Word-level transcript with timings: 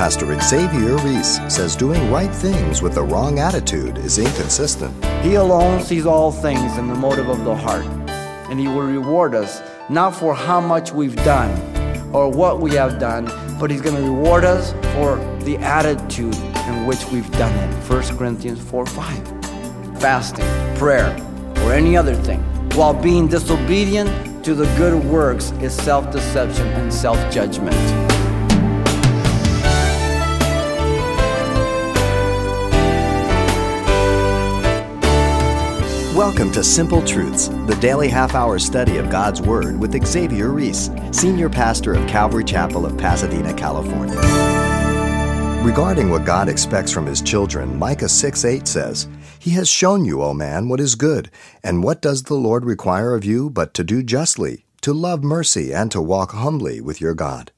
Pastor 0.00 0.40
Xavier 0.40 0.96
Reese 1.04 1.42
says 1.54 1.76
doing 1.76 2.10
right 2.10 2.34
things 2.34 2.80
with 2.80 2.94
the 2.94 3.02
wrong 3.02 3.38
attitude 3.38 3.98
is 3.98 4.16
inconsistent. 4.16 4.94
He 5.22 5.34
alone 5.34 5.82
sees 5.82 6.06
all 6.06 6.32
things 6.32 6.78
in 6.78 6.88
the 6.88 6.94
motive 6.94 7.28
of 7.28 7.44
the 7.44 7.54
heart, 7.54 7.84
and 8.48 8.58
He 8.58 8.66
will 8.66 8.80
reward 8.80 9.34
us 9.34 9.60
not 9.90 10.16
for 10.16 10.34
how 10.34 10.58
much 10.58 10.90
we've 10.90 11.16
done 11.16 11.50
or 12.14 12.30
what 12.30 12.60
we 12.60 12.70
have 12.70 12.98
done, 12.98 13.26
but 13.60 13.70
He's 13.70 13.82
going 13.82 13.94
to 13.94 14.00
reward 14.00 14.42
us 14.42 14.72
for 14.94 15.16
the 15.44 15.58
attitude 15.58 16.34
in 16.34 16.86
which 16.86 17.04
we've 17.12 17.30
done 17.32 17.54
it. 17.54 17.90
1 17.90 18.16
Corinthians 18.16 18.58
4 18.70 18.86
5. 18.86 20.00
Fasting, 20.00 20.46
prayer, 20.78 21.14
or 21.56 21.74
any 21.74 21.94
other 21.94 22.14
thing, 22.14 22.40
while 22.70 22.94
being 22.94 23.28
disobedient 23.28 24.42
to 24.46 24.54
the 24.54 24.64
good 24.78 25.04
works 25.04 25.50
is 25.60 25.74
self 25.76 26.10
deception 26.10 26.68
and 26.68 26.90
self 26.90 27.18
judgment. 27.30 28.09
Welcome 36.40 36.54
to 36.54 36.64
Simple 36.64 37.04
Truths, 37.04 37.48
the 37.66 37.76
daily 37.82 38.08
half 38.08 38.34
hour 38.34 38.58
study 38.58 38.96
of 38.96 39.10
God's 39.10 39.42
Word 39.42 39.78
with 39.78 40.06
Xavier 40.06 40.48
Reese, 40.48 40.88
Senior 41.10 41.50
Pastor 41.50 41.92
of 41.92 42.08
Calvary 42.08 42.44
Chapel 42.44 42.86
of 42.86 42.96
Pasadena, 42.96 43.52
California. 43.52 44.16
Regarding 45.62 46.08
what 46.08 46.24
God 46.24 46.48
expects 46.48 46.90
from 46.92 47.04
His 47.04 47.20
children, 47.20 47.78
Micah 47.78 48.08
6 48.08 48.46
8 48.46 48.66
says, 48.66 49.06
He 49.38 49.50
has 49.50 49.68
shown 49.68 50.06
you, 50.06 50.22
O 50.22 50.32
man, 50.32 50.70
what 50.70 50.80
is 50.80 50.94
good, 50.94 51.30
and 51.62 51.84
what 51.84 52.00
does 52.00 52.22
the 52.22 52.36
Lord 52.36 52.64
require 52.64 53.14
of 53.14 53.22
you 53.22 53.50
but 53.50 53.74
to 53.74 53.84
do 53.84 54.02
justly, 54.02 54.64
to 54.80 54.94
love 54.94 55.22
mercy, 55.22 55.74
and 55.74 55.92
to 55.92 56.00
walk 56.00 56.32
humbly 56.32 56.80
with 56.80 57.02
your 57.02 57.12
God. 57.12 57.52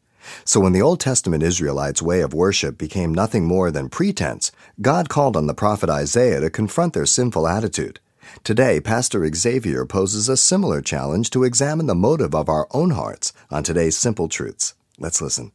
So 0.45 0.59
when 0.59 0.73
the 0.73 0.83
Old 0.83 0.99
Testament 0.99 1.45
Israelites' 1.45 2.03
way 2.03 2.21
of 2.21 2.35
worship 2.35 2.79
became 2.79 3.15
nothing 3.15 3.45
more 3.45 3.71
than 3.71 3.89
pretense, 3.89 4.51
God 4.81 5.09
called 5.09 5.37
on 5.37 5.47
the 5.47 5.55
prophet 5.55 5.89
Isaiah 5.89 6.41
to 6.41 6.51
confront 6.51 6.95
their 6.95 7.07
sinful 7.07 7.47
attitude. 7.47 8.01
Today, 8.45 8.81
Pastor 8.81 9.29
Xavier 9.33 9.87
poses 9.87 10.29
a 10.29 10.37
similar 10.37 10.81
challenge 10.81 11.31
to 11.31 11.45
examine 11.45 11.87
the 11.87 11.95
motive 11.95 12.35
of 12.35 12.49
our 12.49 12.67
own 12.73 12.91
hearts 12.91 13.33
on 13.51 13.63
today's 13.63 13.97
Simple 13.97 14.29
Truths. 14.29 14.75
Let's 14.99 15.21
listen. 15.21 15.53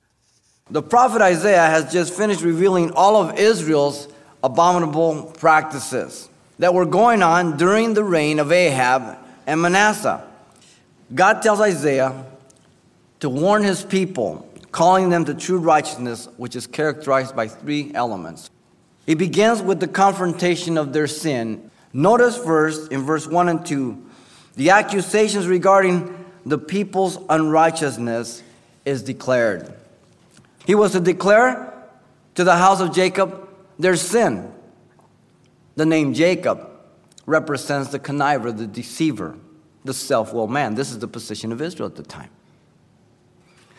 The 0.69 0.81
prophet 0.81 1.21
Isaiah 1.21 1.67
has 1.67 1.91
just 1.91 2.13
finished 2.13 2.41
revealing 2.41 2.91
all 2.91 3.15
of 3.15 3.39
Israel's 3.39 4.07
abominable 4.43 5.33
practices 5.38 6.29
that 6.59 6.73
were 6.73 6.85
going 6.85 7.23
on 7.23 7.57
during 7.57 7.93
the 7.93 8.03
reign 8.03 8.39
of 8.39 8.51
Ahaz 8.51 9.17
and 9.45 9.61
Manasseh. 9.61 10.25
God 11.13 11.41
tells 11.41 11.61
Isaiah 11.61 12.25
to 13.21 13.29
warn 13.29 13.63
his 13.63 13.83
people, 13.83 14.47
calling 14.71 15.09
them 15.09 15.25
to 15.25 15.33
true 15.33 15.57
righteousness, 15.57 16.27
which 16.38 16.55
is 16.55 16.67
characterized 16.67 17.35
by 17.35 17.47
three 17.47 17.91
elements. 17.93 18.49
He 19.05 19.15
begins 19.15 19.61
with 19.61 19.79
the 19.79 19.88
confrontation 19.88 20.77
of 20.77 20.91
their 20.91 21.07
sin 21.07 21.71
Notice 21.98 22.38
first 22.38 22.92
in 22.92 23.02
verse 23.02 23.26
1 23.26 23.50
and 23.50 23.66
2, 23.66 24.06
the 24.56 24.70
accusations 24.70 25.48
regarding 25.48 26.26
the 26.45 26.59
people's 26.59 27.17
unrighteousness 27.28 28.44
is 28.86 29.02
declared. 29.02 29.73
He 30.68 30.75
was 30.75 30.92
to 30.92 31.00
declare 31.00 31.73
to 32.36 32.44
the 32.44 32.56
house 32.56 32.81
of 32.81 32.94
Jacob 32.94 33.50
their 33.80 33.95
sin. 33.95 34.53
The 35.75 35.88
name 35.88 36.14
Jacob 36.14 36.70
represents 37.25 37.90
the 37.90 37.98
conniver, 37.98 38.56
the 38.56 38.68
deceiver, 38.68 39.36
the 39.84 39.94
self 39.94 40.31
willed 40.34 40.52
man. 40.52 40.75
This 40.75 40.92
is 40.92 41.00
the 41.00 41.08
position 41.08 41.52
of 41.52 41.64
Israel 41.64 41.90
at 41.90 41.95
the 41.95 42.03
time. 42.03 42.30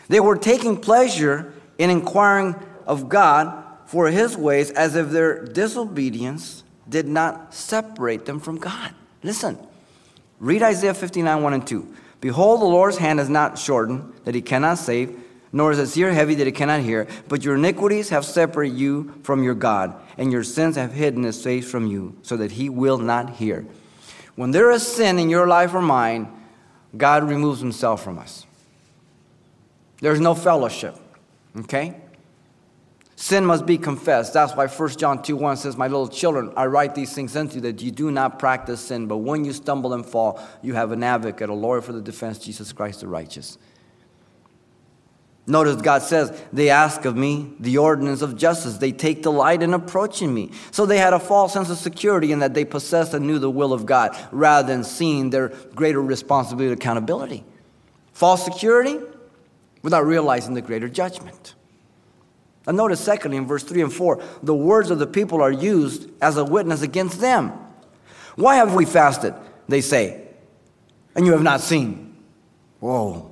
They 0.09 0.19
were 0.19 0.35
taking 0.35 0.75
pleasure 0.75 1.53
in 1.77 1.89
inquiring 1.89 2.55
of 2.85 3.07
God 3.07 3.63
for 3.85 4.09
his 4.09 4.35
ways 4.35 4.71
as 4.71 4.97
if 4.97 5.09
their 5.09 5.45
disobedience 5.45 6.65
did 6.89 7.07
not 7.07 7.53
separate 7.53 8.25
them 8.25 8.39
from 8.39 8.57
God. 8.57 8.93
Listen, 9.23 9.57
read 10.39 10.63
Isaiah 10.63 10.93
59 10.93 11.43
1 11.43 11.53
and 11.53 11.67
2. 11.67 11.95
Behold, 12.21 12.61
the 12.61 12.65
Lord's 12.65 12.97
hand 12.97 13.19
is 13.19 13.29
not 13.29 13.57
shortened, 13.57 14.13
that 14.25 14.35
he 14.35 14.41
cannot 14.41 14.77
save, 14.77 15.17
nor 15.53 15.71
is 15.71 15.77
his 15.77 15.95
ear 15.97 16.11
heavy, 16.11 16.35
that 16.35 16.47
he 16.47 16.51
cannot 16.51 16.81
hear. 16.81 17.07
But 17.27 17.43
your 17.43 17.55
iniquities 17.55 18.09
have 18.09 18.25
separated 18.25 18.77
you 18.77 19.13
from 19.23 19.43
your 19.43 19.55
God, 19.55 19.95
and 20.17 20.31
your 20.31 20.43
sins 20.43 20.75
have 20.75 20.93
hidden 20.93 21.23
his 21.23 21.41
face 21.41 21.69
from 21.69 21.87
you, 21.87 22.17
so 22.21 22.35
that 22.37 22.51
he 22.51 22.69
will 22.69 22.97
not 22.97 23.31
hear. 23.31 23.65
When 24.35 24.51
there 24.51 24.71
is 24.71 24.85
sin 24.85 25.19
in 25.19 25.29
your 25.29 25.47
life 25.47 25.73
or 25.73 25.81
mine, 25.81 26.27
God 26.95 27.23
removes 27.29 27.59
himself 27.59 28.03
from 28.03 28.17
us. 28.17 28.45
There's 30.01 30.19
no 30.19 30.33
fellowship. 30.33 30.95
Okay? 31.57 31.95
Sin 33.21 33.45
must 33.45 33.65
be 33.65 33.77
confessed. 33.77 34.31
That's 34.31 34.55
why 34.55 34.67
1 34.67 34.89
John 34.91 35.21
2 35.21 35.35
1 35.35 35.57
says, 35.57 35.75
My 35.75 35.87
little 35.87 36.07
children, 36.07 36.53
I 36.55 36.67
write 36.67 36.95
these 36.95 37.11
things 37.11 37.35
unto 37.35 37.55
you 37.55 37.61
that 37.63 37.81
you 37.81 37.91
do 37.91 38.11
not 38.11 38.39
practice 38.39 38.79
sin, 38.79 39.07
but 39.07 39.17
when 39.17 39.43
you 39.43 39.51
stumble 39.51 39.93
and 39.93 40.05
fall, 40.05 40.41
you 40.61 40.73
have 40.75 40.93
an 40.93 41.03
advocate, 41.03 41.49
a 41.49 41.53
lawyer 41.53 41.81
for 41.81 41.91
the 41.91 41.99
defense, 41.99 42.39
Jesus 42.39 42.71
Christ 42.71 43.01
the 43.01 43.09
righteous. 43.09 43.57
Notice 45.45 45.81
God 45.81 46.01
says, 46.01 46.31
They 46.53 46.69
ask 46.69 47.03
of 47.03 47.17
me 47.17 47.51
the 47.59 47.77
ordinance 47.77 48.21
of 48.21 48.37
justice. 48.37 48.77
They 48.77 48.93
take 48.93 49.21
delight 49.21 49.63
in 49.63 49.73
approaching 49.73 50.33
me. 50.33 50.51
So 50.71 50.85
they 50.85 50.97
had 50.97 51.11
a 51.11 51.19
false 51.19 51.51
sense 51.51 51.69
of 51.69 51.77
security 51.77 52.31
in 52.31 52.39
that 52.39 52.53
they 52.53 52.63
possessed 52.63 53.13
and 53.13 53.27
knew 53.27 53.37
the 53.37 53.51
will 53.51 53.73
of 53.73 53.85
God 53.85 54.17
rather 54.31 54.65
than 54.65 54.85
seeing 54.85 55.29
their 55.29 55.49
greater 55.75 56.01
responsibility 56.01 56.71
and 56.71 56.81
accountability. 56.81 57.43
False 58.13 58.45
security 58.45 58.97
without 59.81 60.05
realizing 60.05 60.53
the 60.53 60.61
greater 60.61 60.87
judgment. 60.87 61.55
Notice, 62.71 62.99
secondly, 62.99 63.37
in 63.37 63.47
verse 63.47 63.63
3 63.63 63.81
and 63.81 63.93
4, 63.93 64.21
the 64.43 64.53
words 64.53 64.91
of 64.91 64.99
the 64.99 65.07
people 65.07 65.41
are 65.41 65.51
used 65.51 66.09
as 66.21 66.37
a 66.37 66.45
witness 66.45 66.81
against 66.81 67.19
them. 67.19 67.51
Why 68.35 68.55
have 68.55 68.73
we 68.73 68.85
fasted? 68.85 69.33
They 69.67 69.81
say, 69.81 70.27
and 71.15 71.25
you 71.25 71.31
have 71.31 71.43
not 71.43 71.61
seen. 71.61 72.15
Whoa. 72.79 73.31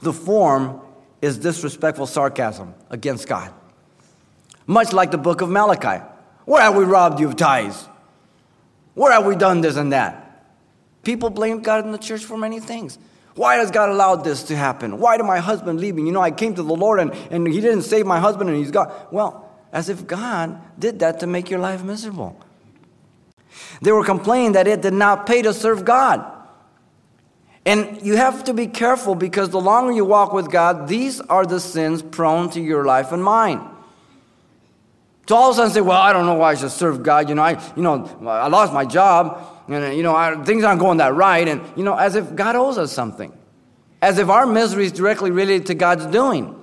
The 0.00 0.12
form 0.12 0.80
is 1.22 1.38
disrespectful 1.38 2.06
sarcasm 2.06 2.74
against 2.90 3.28
God. 3.28 3.52
Much 4.66 4.92
like 4.92 5.10
the 5.10 5.18
book 5.18 5.40
of 5.40 5.48
Malachi. 5.48 6.04
Where 6.44 6.62
have 6.62 6.76
we 6.76 6.84
robbed 6.84 7.20
you 7.20 7.28
of 7.28 7.36
tithes? 7.36 7.88
Where 8.94 9.12
have 9.12 9.26
we 9.26 9.36
done 9.36 9.60
this 9.60 9.76
and 9.76 9.92
that? 9.92 10.44
People 11.02 11.30
blame 11.30 11.62
God 11.62 11.84
in 11.84 11.92
the 11.92 11.98
church 11.98 12.24
for 12.24 12.36
many 12.36 12.60
things. 12.60 12.98
Why 13.36 13.56
has 13.56 13.70
God 13.70 13.90
allowed 13.90 14.24
this 14.24 14.44
to 14.44 14.56
happen? 14.56 14.98
Why 14.98 15.18
did 15.18 15.24
my 15.24 15.38
husband 15.38 15.78
leave 15.78 15.94
me? 15.94 16.06
You 16.06 16.12
know, 16.12 16.22
I 16.22 16.30
came 16.30 16.54
to 16.54 16.62
the 16.62 16.74
Lord 16.74 16.98
and, 16.98 17.12
and 17.30 17.46
He 17.46 17.60
didn't 17.60 17.82
save 17.82 18.06
my 18.06 18.18
husband 18.18 18.48
and 18.48 18.58
he's 18.58 18.70
gone. 18.70 18.90
Well, 19.10 19.48
as 19.72 19.90
if 19.90 20.06
God 20.06 20.58
did 20.78 21.00
that 21.00 21.20
to 21.20 21.26
make 21.26 21.50
your 21.50 21.60
life 21.60 21.84
miserable. 21.84 22.40
They 23.82 23.92
were 23.92 24.04
complaining 24.04 24.52
that 24.52 24.66
it 24.66 24.80
did 24.80 24.94
not 24.94 25.26
pay 25.26 25.42
to 25.42 25.52
serve 25.52 25.84
God. 25.84 26.32
And 27.66 28.00
you 28.00 28.16
have 28.16 28.44
to 28.44 28.54
be 28.54 28.68
careful 28.68 29.14
because 29.14 29.50
the 29.50 29.60
longer 29.60 29.92
you 29.92 30.04
walk 30.04 30.32
with 30.32 30.50
God, 30.50 30.88
these 30.88 31.20
are 31.20 31.44
the 31.44 31.60
sins 31.60 32.00
prone 32.00 32.48
to 32.50 32.60
your 32.60 32.86
life 32.86 33.12
and 33.12 33.22
mine. 33.22 33.60
So 35.28 35.36
all 35.36 35.50
of 35.50 35.56
a 35.56 35.56
sudden 35.56 35.72
say, 35.72 35.80
well, 35.80 36.00
I 36.00 36.12
don't 36.12 36.24
know 36.24 36.34
why 36.34 36.52
I 36.52 36.54
should 36.54 36.70
serve 36.70 37.02
God. 37.02 37.28
You 37.28 37.34
know, 37.34 37.42
I, 37.42 37.60
you 37.74 37.82
know, 37.82 38.08
I 38.26 38.46
lost 38.46 38.72
my 38.72 38.84
job 38.86 39.55
and 39.68 39.84
uh, 39.84 39.88
you 39.88 40.02
know 40.02 40.14
I, 40.14 40.36
things 40.44 40.64
aren't 40.64 40.80
going 40.80 40.98
that 40.98 41.14
right 41.14 41.46
and 41.46 41.60
you 41.76 41.84
know 41.84 41.96
as 41.96 42.14
if 42.14 42.34
god 42.34 42.56
owes 42.56 42.78
us 42.78 42.92
something. 42.92 43.32
As 44.02 44.18
if 44.18 44.28
our 44.28 44.46
misery 44.46 44.84
is 44.84 44.92
directly 44.92 45.30
related 45.30 45.66
to 45.66 45.74
god's 45.74 46.06
doing. 46.06 46.54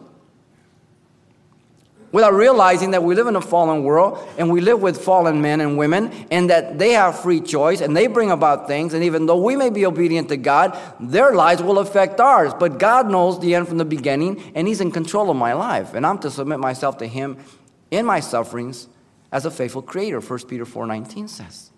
Without 2.12 2.36
realizing 2.36 2.92
that 2.92 3.02
we 3.02 3.16
live 3.16 3.26
in 3.26 3.36
a 3.36 3.42
fallen 3.42 3.84
world 3.84 4.20
and 4.38 4.52
we 4.52 4.62
live 4.62 4.80
with 4.80 5.04
fallen 5.04 5.42
men 5.42 5.60
and 5.62 5.80
women 5.80 6.12
and 6.30 6.48
that 6.52 6.78
they 6.78 6.92
have 6.92 7.20
free 7.20 7.42
choice 7.42 7.82
and 7.82 7.98
they 7.98 8.06
bring 8.06 8.30
about 8.30 8.68
things 8.68 8.94
and 8.94 9.04
even 9.04 9.26
though 9.26 9.42
we 9.42 9.56
may 9.56 9.72
be 9.72 9.84
obedient 9.84 10.30
to 10.30 10.38
god 10.38 10.78
their 11.00 11.34
lives 11.34 11.64
will 11.64 11.80
affect 11.80 12.20
ours. 12.20 12.54
But 12.54 12.78
god 12.78 13.10
knows 13.10 13.40
the 13.40 13.56
end 13.56 13.68
from 13.68 13.80
the 13.80 13.86
beginning 13.86 14.52
and 14.54 14.68
he's 14.68 14.80
in 14.80 14.92
control 14.92 15.32
of 15.32 15.38
my 15.38 15.54
life 15.54 15.96
and 15.96 16.06
i'm 16.06 16.20
to 16.20 16.30
submit 16.30 16.60
myself 16.60 17.00
to 17.00 17.08
him 17.08 17.36
in 17.90 18.06
my 18.06 18.20
sufferings 18.20 18.88
as 19.32 19.46
a 19.46 19.52
faithful 19.52 19.82
creator 19.82 20.20
1 20.20 20.40
peter 20.42 20.66
4.19 20.66 21.28
says 21.28 21.73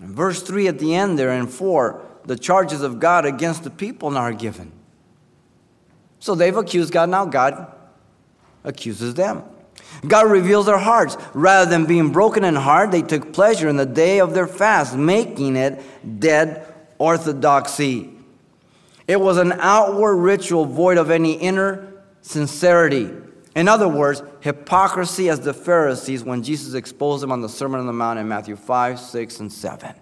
in 0.00 0.14
verse 0.14 0.42
3 0.42 0.68
at 0.68 0.78
the 0.78 0.94
end 0.94 1.18
there 1.18 1.30
and 1.30 1.50
4, 1.50 2.00
the 2.24 2.36
charges 2.36 2.82
of 2.82 3.00
God 3.00 3.24
against 3.24 3.64
the 3.64 3.70
people 3.70 4.10
now 4.10 4.20
are 4.20 4.32
given. 4.32 4.72
So 6.20 6.34
they've 6.34 6.56
accused 6.56 6.92
God, 6.92 7.08
now 7.08 7.24
God 7.24 7.72
accuses 8.64 9.14
them. 9.14 9.42
God 10.06 10.30
reveals 10.30 10.66
their 10.66 10.78
hearts. 10.78 11.16
Rather 11.34 11.68
than 11.68 11.86
being 11.86 12.10
broken 12.12 12.44
in 12.44 12.54
heart, 12.54 12.90
they 12.90 13.02
took 13.02 13.32
pleasure 13.32 13.68
in 13.68 13.76
the 13.76 13.86
day 13.86 14.20
of 14.20 14.34
their 14.34 14.46
fast, 14.46 14.96
making 14.96 15.56
it 15.56 15.80
dead 16.20 16.72
orthodoxy. 16.98 18.10
It 19.06 19.20
was 19.20 19.38
an 19.38 19.52
outward 19.52 20.16
ritual 20.16 20.66
void 20.66 20.98
of 20.98 21.10
any 21.10 21.32
inner 21.32 21.92
sincerity. 22.20 23.10
In 23.54 23.66
other 23.68 23.88
words, 23.88 24.22
hypocrisy 24.40 25.28
as 25.28 25.40
the 25.40 25.54
Pharisees 25.54 26.22
when 26.22 26.42
Jesus 26.42 26.74
exposed 26.74 27.22
them 27.22 27.32
on 27.32 27.40
the 27.40 27.48
Sermon 27.48 27.80
on 27.80 27.86
the 27.86 27.92
Mount 27.92 28.18
in 28.18 28.28
Matthew 28.28 28.56
5, 28.56 29.00
6, 29.00 29.40
and 29.40 29.52
7. 29.52 29.94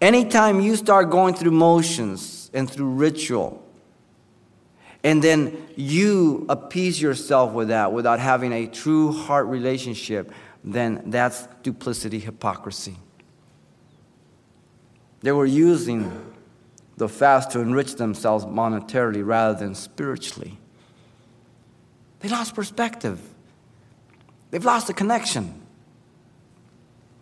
Anytime 0.00 0.60
you 0.60 0.76
start 0.76 1.10
going 1.10 1.34
through 1.34 1.52
motions 1.52 2.50
and 2.52 2.70
through 2.70 2.90
ritual, 2.90 3.64
and 5.04 5.22
then 5.22 5.68
you 5.76 6.44
appease 6.48 7.00
yourself 7.00 7.52
with 7.52 7.68
that 7.68 7.92
without 7.92 8.18
having 8.18 8.52
a 8.52 8.66
true 8.66 9.12
heart 9.12 9.46
relationship, 9.46 10.32
then 10.64 11.02
that's 11.06 11.46
duplicity, 11.62 12.18
hypocrisy. 12.18 12.96
They 15.20 15.32
were 15.32 15.46
using 15.46 16.34
the 16.96 17.08
fast 17.08 17.52
to 17.52 17.60
enrich 17.60 17.94
themselves 17.94 18.44
monetarily 18.44 19.24
rather 19.24 19.58
than 19.58 19.74
spiritually. 19.74 20.58
They 22.20 22.28
lost 22.28 22.54
perspective. 22.54 23.20
They've 24.50 24.64
lost 24.64 24.86
the 24.86 24.94
connection. 24.94 25.62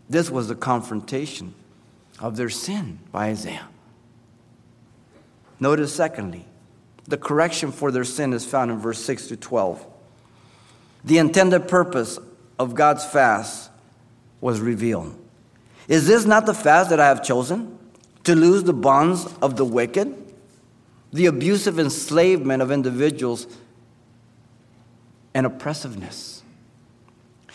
This 0.08 0.30
was 0.30 0.48
the 0.48 0.54
confrontation 0.54 1.54
of 2.20 2.36
their 2.36 2.48
sin 2.48 2.98
by 3.12 3.28
Isaiah. 3.28 3.68
Notice, 5.58 5.94
secondly, 5.94 6.44
the 7.04 7.16
correction 7.16 7.72
for 7.72 7.90
their 7.90 8.04
sin 8.04 8.32
is 8.32 8.44
found 8.44 8.70
in 8.70 8.78
verse 8.78 9.02
6 9.04 9.28
to 9.28 9.36
12. 9.36 9.84
The 11.04 11.18
intended 11.18 11.68
purpose 11.68 12.18
of 12.58 12.74
God's 12.74 13.04
fast 13.04 13.70
was 14.40 14.60
revealed. 14.60 15.16
Is 15.88 16.06
this 16.06 16.24
not 16.24 16.46
the 16.46 16.54
fast 16.54 16.90
that 16.90 17.00
I 17.00 17.06
have 17.06 17.22
chosen? 17.22 17.78
To 18.24 18.34
lose 18.34 18.64
the 18.64 18.72
bonds 18.72 19.26
of 19.40 19.56
the 19.56 19.64
wicked, 19.64 20.14
the 21.12 21.26
abusive 21.26 21.78
enslavement 21.78 22.60
of 22.60 22.72
individuals, 22.72 23.46
and 25.36 25.44
oppressiveness. 25.44 26.42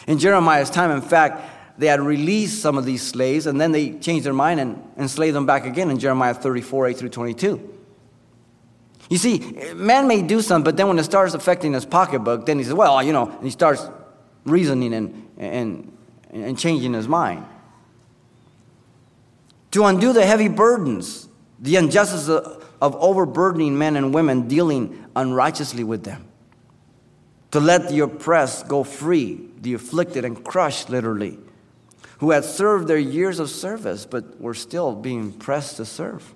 In 0.05 0.19
Jeremiah's 0.19 0.69
time, 0.69 0.91
in 0.91 1.01
fact, 1.01 1.79
they 1.79 1.87
had 1.87 1.99
released 1.99 2.61
some 2.61 2.77
of 2.77 2.85
these 2.85 3.01
slaves 3.01 3.47
and 3.47 3.59
then 3.59 3.71
they 3.71 3.93
changed 3.93 4.23
their 4.23 4.33
mind 4.33 4.59
and 4.59 4.83
enslaved 4.99 5.35
them 5.35 5.47
back 5.47 5.65
again 5.65 5.89
in 5.89 5.97
Jeremiah 5.97 6.35
34 6.35 6.89
8 6.89 6.97
through 6.97 7.09
22. 7.09 7.79
You 9.09 9.17
see, 9.17 9.39
man 9.73 10.07
may 10.07 10.21
do 10.21 10.43
something, 10.43 10.63
but 10.63 10.77
then 10.77 10.89
when 10.89 10.99
it 10.99 11.05
starts 11.05 11.33
affecting 11.33 11.73
his 11.73 11.83
pocketbook, 11.83 12.45
then 12.45 12.59
he 12.59 12.63
says, 12.63 12.75
well, 12.75 13.01
you 13.01 13.13
know, 13.13 13.27
and 13.27 13.43
he 13.43 13.49
starts 13.49 13.83
reasoning 14.45 14.93
and, 14.93 15.27
and, 15.37 15.97
and 16.29 16.59
changing 16.59 16.93
his 16.93 17.07
mind. 17.07 17.43
To 19.71 19.85
undo 19.85 20.13
the 20.13 20.23
heavy 20.23 20.49
burdens, 20.49 21.27
the 21.59 21.77
injustice 21.77 22.29
of, 22.29 22.63
of 22.79 22.95
overburdening 22.97 23.75
men 23.75 23.95
and 23.95 24.13
women, 24.13 24.47
dealing 24.47 25.03
unrighteously 25.15 25.83
with 25.83 26.03
them. 26.03 26.27
To 27.51 27.59
let 27.59 27.89
the 27.89 27.99
oppressed 27.99 28.67
go 28.67 28.83
free, 28.83 29.41
the 29.59 29.73
afflicted 29.73 30.23
and 30.23 30.43
crushed, 30.43 30.89
literally, 30.89 31.37
who 32.19 32.31
had 32.31 32.45
served 32.45 32.87
their 32.87 32.97
years 32.97 33.39
of 33.39 33.49
service 33.49 34.05
but 34.05 34.39
were 34.39 34.53
still 34.53 34.95
being 34.95 35.33
pressed 35.33 35.77
to 35.77 35.85
serve. 35.85 36.33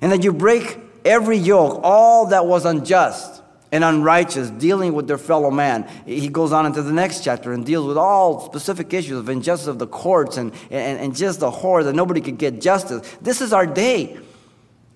And 0.00 0.12
that 0.12 0.22
you 0.22 0.32
break 0.32 0.78
every 1.04 1.38
yoke, 1.38 1.80
all 1.82 2.26
that 2.26 2.46
was 2.46 2.64
unjust 2.64 3.42
and 3.72 3.82
unrighteous, 3.82 4.50
dealing 4.50 4.92
with 4.92 5.08
their 5.08 5.18
fellow 5.18 5.50
man. 5.50 5.88
He 6.06 6.28
goes 6.28 6.52
on 6.52 6.66
into 6.66 6.82
the 6.82 6.92
next 6.92 7.24
chapter 7.24 7.52
and 7.52 7.66
deals 7.66 7.86
with 7.86 7.96
all 7.96 8.40
specific 8.46 8.92
issues 8.94 9.18
of 9.18 9.28
injustice 9.28 9.66
of 9.66 9.78
the 9.78 9.86
courts 9.86 10.36
and, 10.36 10.52
and, 10.70 11.00
and 11.00 11.16
just 11.16 11.40
the 11.40 11.50
horror 11.50 11.82
that 11.84 11.94
nobody 11.94 12.20
could 12.20 12.38
get 12.38 12.60
justice. 12.60 13.16
This 13.20 13.40
is 13.40 13.52
our 13.52 13.66
day. 13.66 14.18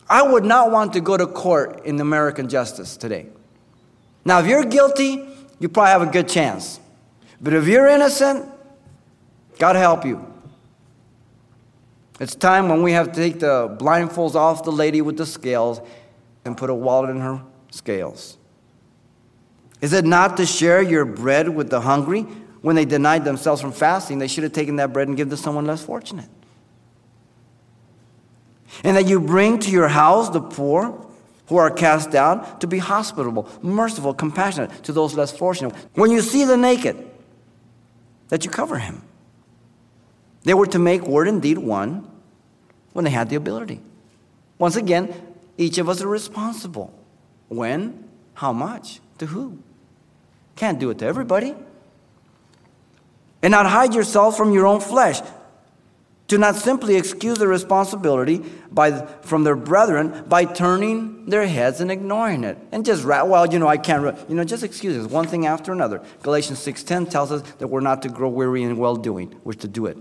I 0.09 0.23
would 0.23 0.45
not 0.45 0.71
want 0.71 0.93
to 0.93 1.01
go 1.01 1.17
to 1.17 1.27
court 1.27 1.85
in 1.85 2.01
American 2.01 2.49
justice 2.49 2.97
today. 2.97 3.27
Now, 4.25 4.41
if 4.41 4.47
you're 4.47 4.65
guilty, 4.65 5.27
you 5.59 5.69
probably 5.69 5.91
have 5.91 6.03
a 6.03 6.11
good 6.11 6.29
chance. 6.29 6.81
But 7.41 7.55
if 7.55 7.67
you're 7.67 7.87
innocent, 7.87 8.47
God 9.59 9.77
help 9.77 10.05
you. 10.05 10.27
It's 12.19 12.35
time 12.35 12.69
when 12.69 12.83
we 12.83 12.93
have 12.93 13.13
to 13.13 13.15
take 13.15 13.41
the 13.41 13.75
blindfolds 13.81 14.35
off 14.35 14.63
the 14.63 14.73
lady 14.73 15.01
with 15.01 15.17
the 15.17 15.25
scales 15.25 15.81
and 16.45 16.57
put 16.57 16.69
a 16.69 16.75
wallet 16.75 17.11
in 17.11 17.21
her 17.21 17.43
scales. 17.71 18.37
Is 19.81 19.95
it 19.95 20.05
not 20.05 20.37
to 20.37 20.45
share 20.45 20.83
your 20.83 21.07
bread 21.07 21.49
with 21.49 21.71
the 21.71 21.81
hungry? 21.81 22.23
When 22.61 22.77
they 22.77 22.85
denied 22.85 23.25
themselves 23.25 23.63
from 23.63 23.73
fasting, 23.73 24.19
they 24.19 24.29
should 24.29 24.45
have 24.45 24.53
taken 24.53 24.77
that 24.77 24.93
bread 24.93 25.09
and 25.09 25.17
given 25.17 25.31
to 25.31 25.37
someone 25.37 25.65
less 25.65 25.83
fortunate. 25.83 26.29
And 28.85 28.97
that 28.97 29.07
you 29.07 29.19
bring 29.19 29.59
to 29.61 29.71
your 29.71 29.89
house 29.89 30.29
the 30.29 30.43
poor 30.43 31.07
who 31.51 31.57
are 31.57 31.71
cast 31.71 32.11
down 32.11 32.59
to 32.61 32.67
be 32.67 32.79
hospitable, 32.79 33.47
merciful, 33.61 34.15
compassionate 34.15 34.71
to 34.85 34.93
those 34.93 35.15
less 35.15 35.37
fortunate. 35.37 35.75
When 35.95 36.13
you 36.13 36.23
see 36.23 36.45
the 36.45 36.57
naked, 36.57 37.11
that 38.29 38.45
you 38.45 38.51
cover 38.51 38.79
him. 38.79 39.03
They 40.45 40.55
were 40.55 40.67
to 40.69 40.79
make 40.79 41.03
word 41.03 41.27
and 41.27 41.43
deed 41.43 41.59
one 41.59 42.09
when 42.93 43.05
they 43.05 43.11
had 43.11 43.29
the 43.29 43.37
ability. 43.37 43.81
Once 44.59 44.77
again, 44.77 45.13
each 45.59 45.77
of 45.79 45.89
us 45.89 46.01
are 46.01 46.09
responsible. 46.09 46.97
When? 47.49 48.09
How 48.35 48.53
much? 48.53 49.01
To 49.19 49.27
who? 49.27 49.59
Can't 50.55 50.79
do 50.79 50.91
it 50.91 50.99
to 50.99 51.07
everybody. 51.07 51.57
And 53.43 53.51
not 53.51 53.67
hide 53.67 53.93
yourself 53.93 54.37
from 54.37 54.53
your 54.53 54.67
own 54.67 54.81
flesh. 54.81 55.21
Do 56.31 56.39
not 56.39 56.55
simply 56.55 56.95
excuse 56.95 57.39
the 57.39 57.49
responsibility 57.49 58.39
by, 58.71 59.05
from 59.23 59.43
their 59.43 59.57
brethren 59.57 60.27
by 60.29 60.45
turning 60.45 61.27
their 61.27 61.45
heads 61.45 61.81
and 61.81 61.91
ignoring 61.91 62.45
it. 62.45 62.57
And 62.71 62.87
just, 62.87 63.05
well, 63.05 63.53
you 63.53 63.59
know, 63.59 63.67
I 63.67 63.77
can't, 63.77 64.17
you 64.29 64.37
know, 64.37 64.45
just 64.45 64.63
excuses, 64.63 65.09
one 65.09 65.27
thing 65.27 65.47
after 65.47 65.73
another. 65.73 66.01
Galatians 66.23 66.61
6.10 66.61 67.11
tells 67.11 67.33
us 67.33 67.43
that 67.59 67.67
we're 67.67 67.81
not 67.81 68.03
to 68.03 68.09
grow 68.09 68.29
weary 68.29 68.63
in 68.63 68.77
well-doing. 68.77 69.41
We're 69.43 69.55
to 69.55 69.67
do 69.67 69.87
it. 69.87 69.99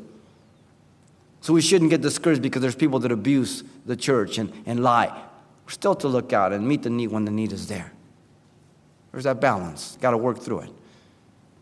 So 1.42 1.52
we 1.52 1.62
shouldn't 1.62 1.90
get 1.90 2.02
discouraged 2.02 2.44
because 2.44 2.62
there's 2.62 2.76
people 2.76 3.00
that 3.00 3.12
abuse 3.12 3.64
the 3.88 3.96
church 3.96 4.38
and, 4.38 4.54
and 4.68 4.84
lie. 4.84 5.08
We're 5.66 5.72
still 5.72 5.96
to 5.96 6.08
look 6.08 6.32
out 6.32 6.54
and 6.54 6.68
meet 6.68 6.84
the 6.84 6.92
need 6.92 7.08
when 7.08 7.26
the 7.26 7.32
need 7.32 7.52
is 7.52 7.66
there. 7.66 7.92
There's 9.14 9.24
that 9.24 9.42
balance. 9.42 9.98
Got 10.00 10.12
to 10.12 10.18
work 10.20 10.38
through 10.38 10.60
it. 10.60 10.70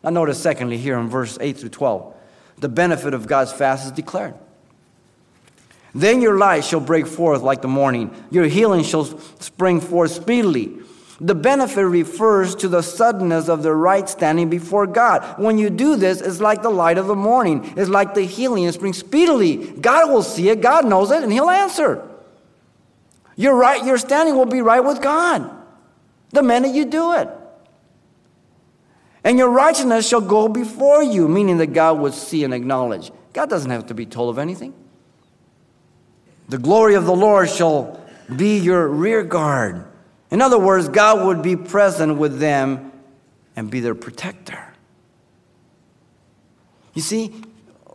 Now, 0.04 0.10
notice, 0.10 0.44
secondly, 0.44 0.78
here 0.78 1.00
in 1.00 1.08
verse 1.08 1.38
8 1.40 1.56
through 1.56 1.70
12, 1.70 2.14
the 2.58 2.68
benefit 2.68 3.14
of 3.14 3.28
God's 3.28 3.54
fast 3.54 3.86
is 3.86 3.94
declared. 3.94 4.34
Then 5.98 6.22
your 6.22 6.38
light 6.38 6.64
shall 6.64 6.80
break 6.80 7.08
forth 7.08 7.42
like 7.42 7.64
the 7.64 7.68
morning, 7.68 8.14
your 8.30 8.46
healing 8.46 8.84
shall 8.84 9.06
spring 9.40 9.82
forth 9.82 10.12
speedily. 10.12 10.78
The 11.20 11.34
benefit 11.34 11.86
refers 11.86 12.54
to 12.58 12.68
the 12.68 12.84
suddenness 12.84 13.50
of 13.50 13.64
the 13.64 13.74
right 13.74 14.08
standing 14.08 14.48
before 14.48 14.86
God. 14.86 15.40
When 15.40 15.58
you 15.58 15.72
do 15.72 15.96
this, 15.96 16.22
it's 16.22 16.40
like 16.40 16.62
the 16.62 16.70
light 16.70 17.00
of 17.00 17.08
the 17.08 17.16
morning. 17.16 17.74
It's 17.76 17.90
like 17.90 18.14
the 18.14 18.22
healing 18.22 18.66
and 18.66 18.74
spring 18.76 18.94
speedily. 18.94 19.72
God 19.72 20.12
will 20.12 20.22
see 20.22 20.50
it, 20.50 20.62
God 20.62 20.86
knows 20.86 21.10
it, 21.10 21.24
and 21.24 21.34
He'll 21.34 21.50
answer. 21.50 22.08
Your 23.36 23.56
right, 23.56 23.84
your 23.84 23.98
standing 23.98 24.36
will 24.36 24.46
be 24.46 24.62
right 24.62 24.82
with 24.82 25.02
God 25.02 25.50
the 26.30 26.44
minute 26.44 26.76
you 26.76 26.86
do 26.86 27.14
it. 27.14 27.28
And 29.24 29.40
your 29.40 29.50
righteousness 29.50 30.08
shall 30.08 30.22
go 30.22 30.48
before 30.48 31.02
you, 31.02 31.28
meaning 31.28 31.58
that 31.58 31.74
God 31.74 31.98
would 31.98 32.14
see 32.14 32.44
and 32.44 32.54
acknowledge. 32.54 33.12
God 33.34 33.50
doesn't 33.50 33.72
have 33.72 33.88
to 33.88 33.96
be 33.96 34.06
told 34.06 34.30
of 34.30 34.38
anything. 34.38 34.76
The 36.50 36.58
glory 36.58 36.96
of 36.96 37.06
the 37.06 37.16
Lord 37.16 37.50
shall 37.50 38.00
be 38.34 38.58
your 38.58 38.88
rear 38.88 39.24
guard. 39.24 39.86
In 40.32 40.42
other 40.42 40.60
words, 40.60 40.90
God 40.90 41.26
would 41.26 41.42
be 41.42 41.56
present 41.56 42.18
with 42.18 42.40
them 42.40 42.92
and 43.56 43.70
be 43.70 43.80
their 43.80 43.96
protector. 43.96 44.74
You 46.94 47.02
see, 47.02 47.28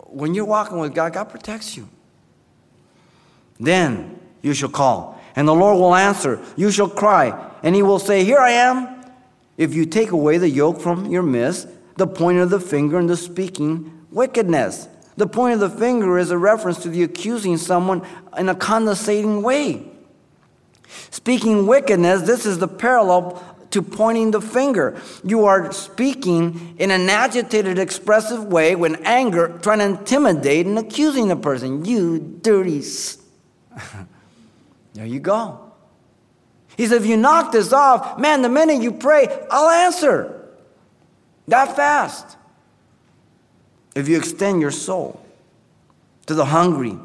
when 0.08 0.34
you're 0.34 0.44
walking 0.44 0.78
with 0.78 0.94
God, 0.94 1.12
God 1.12 1.24
protects 1.24 1.76
you. 1.76 1.88
Then 3.58 4.18
you 4.42 4.54
shall 4.54 4.68
call, 4.68 5.20
and 5.36 5.46
the 5.46 5.54
Lord 5.54 5.78
will 5.78 5.94
answer. 5.94 6.40
You 6.56 6.70
shall 6.70 6.88
cry, 6.88 7.50
and 7.62 7.74
he 7.74 7.82
will 7.82 7.98
say, 7.98 8.24
Here 8.24 8.38
I 8.38 8.50
am. 8.50 9.04
If 9.56 9.74
you 9.74 9.86
take 9.86 10.10
away 10.10 10.38
the 10.38 10.48
yoke 10.48 10.80
from 10.80 11.06
your 11.06 11.22
midst, 11.22 11.68
the 11.96 12.06
point 12.06 12.38
of 12.38 12.50
the 12.50 12.60
finger 12.60 12.98
and 12.98 13.08
the 13.08 13.16
speaking 13.16 14.06
wickedness. 14.10 14.88
The 15.16 15.26
point 15.26 15.54
of 15.54 15.60
the 15.60 15.70
finger 15.70 16.18
is 16.18 16.30
a 16.30 16.38
reference 16.38 16.82
to 16.82 16.88
the 16.88 17.02
accusing 17.02 17.56
someone 17.56 18.06
in 18.36 18.48
a 18.48 18.54
condescending 18.54 19.42
way. 19.42 19.86
Speaking 21.10 21.66
wickedness, 21.66 22.22
this 22.22 22.46
is 22.46 22.58
the 22.58 22.68
parallel 22.68 23.42
to 23.70 23.82
pointing 23.82 24.30
the 24.30 24.40
finger. 24.40 25.00
You 25.24 25.46
are 25.46 25.72
speaking 25.72 26.76
in 26.78 26.90
an 26.90 27.08
agitated, 27.08 27.78
expressive 27.78 28.44
way 28.44 28.74
when 28.76 28.96
anger, 29.04 29.58
trying 29.62 29.78
to 29.78 29.86
intimidate 29.86 30.66
and 30.66 30.78
accusing 30.78 31.28
the 31.28 31.36
person. 31.36 31.84
You 31.84 32.18
dirty. 32.42 32.82
There 34.94 35.06
you 35.06 35.20
go. 35.20 35.72
He 36.76 36.86
said, 36.86 37.00
if 37.00 37.06
you 37.06 37.16
knock 37.16 37.50
this 37.50 37.72
off, 37.72 38.18
man, 38.18 38.42
the 38.42 38.50
minute 38.50 38.82
you 38.82 38.92
pray, 38.92 39.26
I'll 39.50 39.70
answer. 39.70 40.50
That 41.48 41.74
fast. 41.76 42.36
If 43.94 44.08
you 44.08 44.16
extend 44.16 44.60
your 44.60 44.70
soul 44.70 45.24
to 46.26 46.34
the 46.34 46.46
hungry 46.46 46.98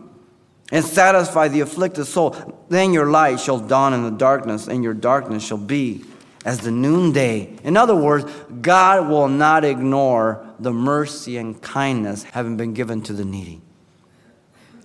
and 0.71 0.83
satisfy 0.83 1.47
the 1.47 1.61
afflicted 1.61 2.05
soul, 2.05 2.35
then 2.69 2.93
your 2.93 3.07
light 3.07 3.39
shall 3.39 3.59
dawn 3.59 3.93
in 3.93 4.03
the 4.03 4.11
darkness, 4.11 4.67
and 4.67 4.83
your 4.83 4.93
darkness 4.93 5.45
shall 5.45 5.57
be 5.57 6.03
as 6.45 6.59
the 6.59 6.71
noonday. 6.71 7.57
In 7.63 7.75
other 7.75 7.95
words, 7.95 8.25
God 8.61 9.09
will 9.09 9.27
not 9.27 9.65
ignore 9.65 10.45
the 10.59 10.71
mercy 10.71 11.37
and 11.37 11.61
kindness 11.61 12.23
having 12.23 12.57
been 12.57 12.73
given 12.73 13.01
to 13.03 13.13
the 13.13 13.25
needy. 13.25 13.61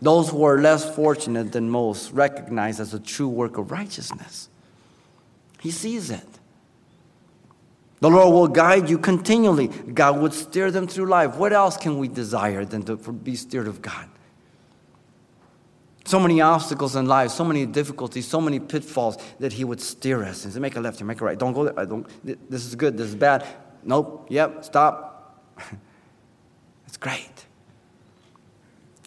Those 0.00 0.30
who 0.30 0.42
are 0.42 0.60
less 0.60 0.92
fortunate 0.96 1.52
than 1.52 1.70
most 1.70 2.10
recognize 2.10 2.80
as 2.80 2.92
a 2.92 2.98
true 2.98 3.28
work 3.28 3.58
of 3.58 3.70
righteousness. 3.70 4.48
He 5.60 5.70
sees 5.70 6.10
it. 6.10 6.26
The 8.02 8.10
Lord 8.10 8.34
will 8.34 8.48
guide 8.48 8.90
you 8.90 8.98
continually. 8.98 9.68
God 9.68 10.18
would 10.18 10.34
steer 10.34 10.72
them 10.72 10.88
through 10.88 11.06
life. 11.06 11.36
What 11.36 11.52
else 11.52 11.76
can 11.76 11.98
we 11.98 12.08
desire 12.08 12.64
than 12.64 12.82
to 12.86 12.96
be 12.96 13.36
steered 13.36 13.68
of 13.68 13.80
God? 13.80 14.08
So 16.04 16.18
many 16.18 16.40
obstacles 16.40 16.96
in 16.96 17.06
life, 17.06 17.30
so 17.30 17.44
many 17.44 17.64
difficulties, 17.64 18.26
so 18.26 18.40
many 18.40 18.58
pitfalls 18.58 19.18
that 19.38 19.52
He 19.52 19.62
would 19.62 19.80
steer 19.80 20.24
us 20.24 20.44
and 20.44 20.52
say, 20.52 20.58
make 20.58 20.74
a 20.74 20.80
left 20.80 20.98
here, 20.98 21.06
make 21.06 21.20
a 21.20 21.24
right. 21.24 21.38
Don't 21.38 21.52
go 21.52 21.62
there. 21.62 21.78
I 21.78 21.84
don't, 21.84 22.04
this 22.24 22.66
is 22.66 22.74
good, 22.74 22.96
this 22.96 23.06
is 23.06 23.14
bad. 23.14 23.46
Nope, 23.84 24.26
yep, 24.28 24.64
stop. 24.64 25.40
it's 26.88 26.96
great. 26.96 27.46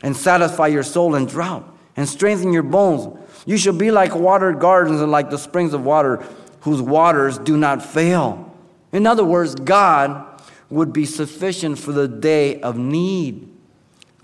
And 0.04 0.16
satisfy 0.16 0.68
your 0.68 0.84
soul 0.84 1.16
in 1.16 1.26
drought 1.26 1.70
and 1.98 2.08
strengthen 2.08 2.54
your 2.54 2.64
bones. 2.64 3.14
You 3.46 3.58
shall 3.58 3.74
be 3.74 3.92
like 3.92 4.16
watered 4.16 4.62
gardens 4.62 5.02
and 5.02 5.12
like 5.12 5.32
the 5.32 5.38
springs 5.38 5.74
of 5.74 5.84
water 5.84 6.26
whose 6.62 6.82
waters 6.82 7.38
do 7.38 7.58
not 7.58 7.84
fail. 7.84 8.54
In 8.96 9.06
other 9.06 9.26
words, 9.26 9.56
God 9.56 10.26
would 10.70 10.94
be 10.94 11.06
sufficient 11.06 11.78
for 11.78 11.92
the 11.92 12.08
day 12.08 12.62
of 12.62 12.78
need, 12.78 13.54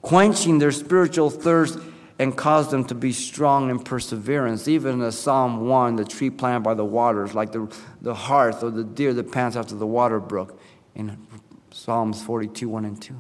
quenching 0.01 0.59
their 0.59 0.71
spiritual 0.71 1.29
thirst 1.29 1.77
and 2.17 2.37
cause 2.37 2.71
them 2.71 2.85
to 2.85 2.95
be 2.95 3.11
strong 3.11 3.69
in 3.69 3.79
perseverance. 3.79 4.69
Even 4.69 5.01
as 5.01 5.19
Psalm 5.19 5.67
1, 5.67 5.97
the 5.97 6.05
tree 6.05 6.29
planted 6.29 6.61
by 6.61 6.73
the 6.73 6.85
waters, 6.85 7.35
like 7.35 7.51
the, 7.51 7.69
the 8.01 8.13
hart 8.15 8.63
or 8.63 8.71
the 8.71 8.85
deer 8.85 9.13
that 9.13 9.29
pants 9.29 9.57
after 9.57 9.75
the 9.75 9.85
water 9.85 10.21
brook, 10.21 10.57
in 10.95 11.17
Psalms 11.71 12.23
42, 12.23 12.69
1 12.69 12.85
and 12.85 13.01
2. 13.01 13.13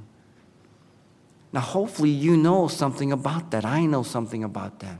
Now, 1.51 1.59
hopefully, 1.59 2.11
you 2.11 2.37
know 2.37 2.69
something 2.69 3.11
about 3.11 3.51
that. 3.51 3.65
I 3.65 3.85
know 3.85 4.03
something 4.03 4.45
about 4.45 4.79
that. 4.79 4.99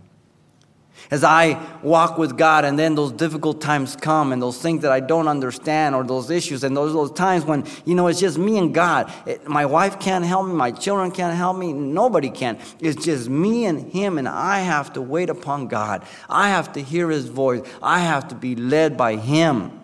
As 1.09 1.23
I 1.23 1.61
walk 1.81 2.17
with 2.17 2.37
God, 2.37 2.63
and 2.63 2.77
then 2.77 2.95
those 2.95 3.11
difficult 3.11 3.59
times 3.59 3.95
come, 3.95 4.31
and 4.31 4.41
those 4.41 4.61
things 4.61 4.81
that 4.83 4.91
I 4.91 4.99
don't 4.99 5.27
understand, 5.27 5.95
or 5.95 6.03
those 6.03 6.29
issues, 6.29 6.63
and 6.63 6.75
those, 6.77 6.93
those 6.93 7.11
times 7.11 7.43
when, 7.45 7.65
you 7.85 7.95
know, 7.95 8.07
it's 8.07 8.19
just 8.19 8.37
me 8.37 8.57
and 8.57 8.73
God. 8.73 9.11
It, 9.25 9.47
my 9.47 9.65
wife 9.65 9.99
can't 9.99 10.25
help 10.25 10.47
me, 10.47 10.53
my 10.53 10.71
children 10.71 11.11
can't 11.11 11.35
help 11.35 11.57
me, 11.57 11.73
nobody 11.73 12.29
can. 12.29 12.59
It's 12.79 13.03
just 13.03 13.29
me 13.29 13.65
and 13.65 13.91
Him, 13.91 14.17
and 14.17 14.27
I 14.27 14.59
have 14.59 14.93
to 14.93 15.01
wait 15.01 15.29
upon 15.29 15.67
God. 15.67 16.05
I 16.29 16.49
have 16.49 16.73
to 16.73 16.81
hear 16.81 17.09
His 17.09 17.27
voice, 17.27 17.61
I 17.81 17.99
have 17.99 18.27
to 18.29 18.35
be 18.35 18.55
led 18.55 18.97
by 18.97 19.15
Him. 19.15 19.79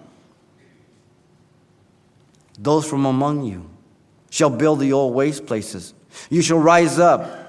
Those 2.59 2.89
from 2.89 3.05
among 3.05 3.43
you 3.43 3.69
shall 4.29 4.49
build 4.49 4.79
the 4.79 4.93
old 4.93 5.13
waste 5.13 5.45
places. 5.45 5.93
You 6.29 6.41
shall 6.41 6.59
rise 6.59 6.99
up 6.99 7.46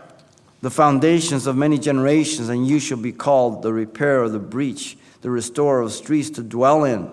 the 0.61 0.71
foundations 0.71 1.47
of 1.47 1.57
many 1.57 1.79
generations, 1.79 2.49
and 2.49 2.67
you 2.67 2.81
shall 2.81 2.99
be 2.99 3.13
called 3.13 3.63
the 3.63 3.73
repairer 3.73 4.25
of 4.25 4.33
the 4.33 4.39
breach, 4.39 4.97
the 5.21 5.31
restorer 5.31 5.81
of 5.83 5.93
streets 5.93 6.31
to 6.31 6.43
dwell 6.43 6.85
in. 6.85 7.11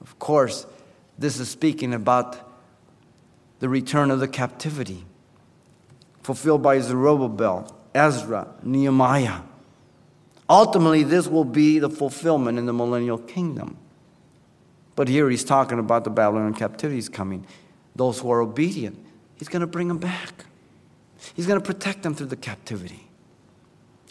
Of 0.00 0.18
course, 0.18 0.66
this 1.18 1.38
is 1.38 1.48
speaking 1.48 1.92
about 1.92 2.50
the 3.60 3.68
return 3.68 4.10
of 4.10 4.20
the 4.20 4.28
captivity 4.28 5.04
fulfilled 6.22 6.62
by 6.62 6.78
Zerubbabel, 6.80 7.76
Ezra, 7.94 8.48
Nehemiah. 8.62 9.40
Ultimately, 10.48 11.02
this 11.02 11.28
will 11.28 11.44
be 11.44 11.78
the 11.78 11.90
fulfillment 11.90 12.58
in 12.58 12.66
the 12.66 12.72
millennial 12.72 13.18
kingdom. 13.18 13.76
But 14.94 15.08
here 15.08 15.28
he's 15.30 15.44
talking 15.44 15.78
about 15.78 16.04
the 16.04 16.10
Babylonian 16.10 16.54
captivity 16.54 16.98
is 16.98 17.08
coming. 17.08 17.46
Those 17.96 18.20
who 18.20 18.30
are 18.30 18.40
obedient, 18.40 18.98
he's 19.36 19.48
going 19.48 19.60
to 19.60 19.66
bring 19.66 19.88
them 19.88 19.98
back. 19.98 20.44
He's 21.34 21.46
going 21.46 21.60
to 21.60 21.64
protect 21.64 22.02
them 22.02 22.14
through 22.14 22.26
the 22.26 22.36
captivity. 22.36 23.08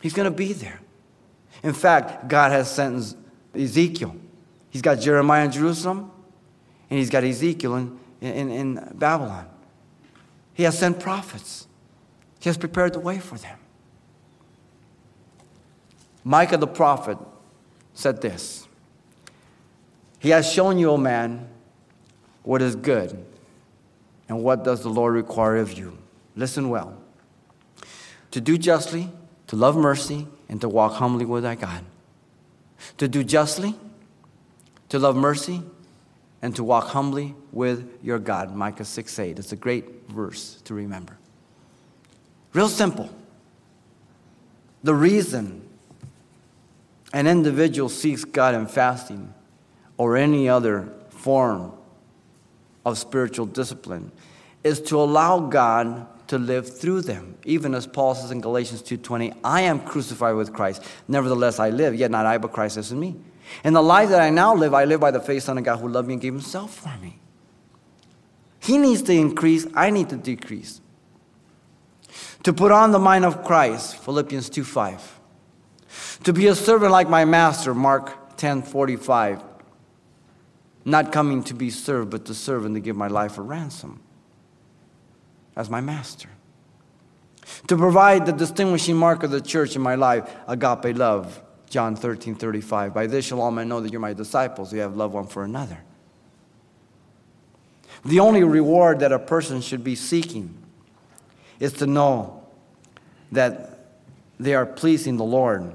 He's 0.02 0.14
going 0.14 0.30
to 0.30 0.36
be 0.36 0.54
there. 0.54 0.80
In 1.64 1.74
fact, 1.74 2.28
God 2.28 2.52
has 2.52 2.72
sentenced 2.74 3.18
Ezekiel. 3.54 4.16
He's 4.70 4.82
got 4.82 5.00
Jeremiah 5.00 5.46
in 5.46 5.52
Jerusalem, 5.52 6.12
and 6.90 7.00
he's 7.00 7.10
got 7.10 7.24
Ezekiel 7.24 7.76
in, 7.76 8.00
in, 8.22 8.52
in 8.52 8.92
Babylon. 8.96 9.48
He 10.54 10.64
has 10.64 10.78
sent 10.78 11.00
prophets, 11.00 11.68
he 12.40 12.50
has 12.50 12.58
prepared 12.58 12.94
the 12.94 13.00
way 13.00 13.20
for 13.20 13.38
them. 13.38 13.58
Micah 16.24 16.58
the 16.58 16.68
prophet 16.68 17.18
said 17.94 18.22
this 18.22 18.68
He 20.20 20.30
has 20.30 20.52
shown 20.52 20.78
you, 20.78 20.92
O 20.92 20.98
man, 20.98 21.48
what 22.44 22.62
is 22.62 22.76
good, 22.76 23.24
and 24.30 24.44
what 24.44 24.64
does 24.64 24.82
the 24.82 24.90
Lord 24.90 25.14
require 25.14 25.58
of 25.58 25.74
you. 25.74 25.98
Listen 26.36 26.70
well 26.70 27.01
to 28.32 28.42
do 28.42 28.58
justly, 28.58 29.10
to 29.48 29.56
love 29.56 29.76
mercy, 29.76 30.28
and 30.50 30.60
to 30.62 30.70
walk 30.70 30.94
humbly 30.94 31.26
with 31.26 31.44
thy 31.44 31.56
God. 31.56 31.84
To 32.98 33.08
do 33.08 33.24
justly, 33.24 33.76
to 34.90 35.00
love 35.00 35.16
mercy, 35.16 35.62
and 36.42 36.56
to 36.56 36.64
walk 36.64 36.88
humbly 36.88 37.36
with 37.52 37.88
your 38.02 38.20
God. 38.20 38.56
Micah 38.56 38.86
6 38.86 39.20
8. 39.20 39.40
It's 39.40 39.52
a 39.52 39.56
great 39.56 40.10
verse 40.10 40.62
to 40.64 40.74
remember. 40.74 41.18
Real 42.54 42.70
simple. 42.70 43.10
The 44.84 44.96
reason 44.96 45.68
an 47.14 47.28
individual 47.28 47.90
seeks 47.90 48.24
God 48.24 48.56
in 48.56 48.68
fasting 48.68 49.34
or 49.98 50.18
any 50.18 50.50
other 50.50 50.92
form 51.10 51.74
of 52.86 52.98
spiritual 52.98 53.46
discipline 53.46 54.12
is 54.64 54.82
to 54.82 55.00
allow 55.00 55.40
God 55.40 56.08
to 56.32 56.38
live 56.38 56.80
through 56.80 57.02
them. 57.02 57.36
Even 57.44 57.76
as 57.76 57.86
Paul 57.86 58.16
says 58.16 58.32
in 58.32 58.40
Galatians 58.40 58.82
2:20, 58.82 59.34
I 59.44 59.64
am 59.64 59.82
crucified 59.82 60.36
with 60.36 60.54
Christ. 60.54 60.82
Nevertheless 61.06 61.60
I 61.60 61.72
live, 61.72 61.94
yet 61.94 62.10
not 62.10 62.26
I, 62.26 62.38
but 62.38 62.54
Christ 62.54 62.78
is 62.78 62.90
in 62.94 63.02
me. 63.02 63.18
And 63.66 63.76
the 63.76 63.82
life 63.82 64.08
that 64.08 64.22
I 64.22 64.30
now 64.30 64.56
live, 64.56 64.74
I 64.74 64.86
live 64.86 65.02
by 65.02 65.12
the 65.12 65.20
faith 65.20 65.44
Son 65.44 65.58
of 65.58 65.66
God 65.66 65.82
who 65.82 65.90
loved 65.90 66.08
me 66.08 66.14
and 66.14 66.22
gave 66.22 66.32
himself 66.32 66.74
for 66.74 66.98
me. 67.02 67.20
He 68.60 68.78
needs 68.78 69.02
to 69.02 69.14
increase, 69.14 69.68
I 69.74 69.90
need 69.90 70.08
to 70.08 70.16
decrease. 70.16 70.80
To 72.44 72.54
put 72.54 72.72
on 72.72 72.94
the 72.94 73.00
mind 73.00 73.26
of 73.26 73.44
Christ, 73.44 73.98
Philippians 73.98 74.50
2:5. 74.50 75.20
To 76.24 76.32
be 76.32 76.48
a 76.48 76.56
servant 76.56 76.94
like 76.94 77.10
my 77.10 77.26
master, 77.26 77.74
Mark 77.74 78.38
10:45. 78.38 79.44
Not 80.86 81.12
coming 81.12 81.44
to 81.44 81.54
be 81.54 81.70
served, 81.70 82.10
but 82.10 82.24
to 82.24 82.34
serve 82.34 82.64
and 82.64 82.74
to 82.76 82.80
give 82.80 82.96
my 82.96 83.10
life 83.10 83.38
a 83.38 83.42
ransom 83.42 84.00
as 85.56 85.70
my 85.70 85.82
master. 85.82 86.30
To 87.68 87.78
provide 87.78 88.26
the 88.26 88.32
distinguishing 88.32 88.96
mark 88.96 89.24
of 89.24 89.32
the 89.32 89.42
church 89.42 89.76
in 89.76 89.82
my 89.82 89.96
life, 89.96 90.30
agape 90.48 90.98
love, 90.98 91.42
John 91.70 91.96
13, 91.96 92.36
35. 92.36 92.94
By 92.94 93.08
this 93.08 93.26
shall 93.26 93.42
all 93.42 93.52
men 93.52 93.70
know 93.70 93.80
that 93.82 93.92
you're 93.92 94.02
my 94.02 94.14
disciples, 94.14 94.74
you 94.74 94.80
have 94.80 94.96
love 94.96 95.14
one 95.14 95.28
for 95.28 95.44
another. 95.44 95.80
The 98.04 98.20
only 98.20 98.44
reward 98.44 99.00
that 99.00 99.12
a 99.12 99.20
person 99.20 99.62
should 99.62 99.84
be 99.84 99.96
seeking 99.96 100.58
is 101.60 101.74
to 101.74 101.86
know 101.88 102.44
that 103.32 103.80
they 104.40 104.56
are 104.56 104.66
pleasing 104.66 105.18
the 105.18 105.24
Lord 105.24 105.72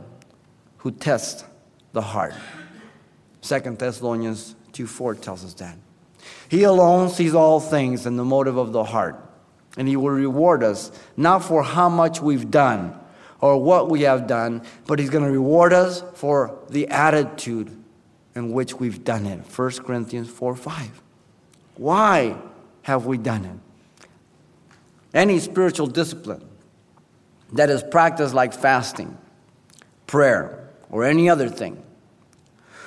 who 0.78 0.90
tests 0.90 1.44
the 1.92 2.02
heart. 2.02 2.34
Second 3.40 3.78
Thessalonians 3.78 4.56
2 4.72 4.86
4 4.86 5.14
tells 5.14 5.44
us 5.44 5.54
that. 5.54 5.76
He 6.48 6.64
alone 6.64 7.10
sees 7.10 7.34
all 7.34 7.60
things 7.60 8.06
in 8.06 8.16
the 8.16 8.24
motive 8.24 8.56
of 8.56 8.72
the 8.72 8.84
heart 8.84 9.20
and 9.76 9.88
He 9.88 9.96
will 9.96 10.10
reward 10.10 10.62
us 10.62 10.90
not 11.16 11.44
for 11.44 11.62
how 11.62 11.88
much 11.88 12.20
we've 12.20 12.50
done 12.50 12.98
or 13.40 13.62
what 13.62 13.90
we 13.90 14.02
have 14.02 14.26
done, 14.26 14.62
but 14.86 14.98
He's 14.98 15.10
going 15.10 15.24
to 15.24 15.30
reward 15.30 15.72
us 15.72 16.02
for 16.14 16.58
the 16.70 16.88
attitude 16.88 17.70
in 18.34 18.52
which 18.52 18.74
we've 18.74 19.02
done 19.02 19.26
it. 19.26 19.40
1 19.40 19.70
Corinthians 19.84 20.28
4 20.28 20.54
5. 20.54 21.02
Why 21.76 22.36
have 22.82 23.06
we 23.06 23.18
done 23.18 23.44
it? 23.44 24.06
Any 25.12 25.38
spiritual 25.40 25.86
discipline 25.86 26.44
that 27.52 27.70
is 27.70 27.82
practiced 27.82 28.34
like 28.34 28.52
fasting, 28.52 29.16
prayer, 30.06 30.68
or 30.90 31.04
any 31.04 31.28
other 31.28 31.48
thing, 31.48 31.82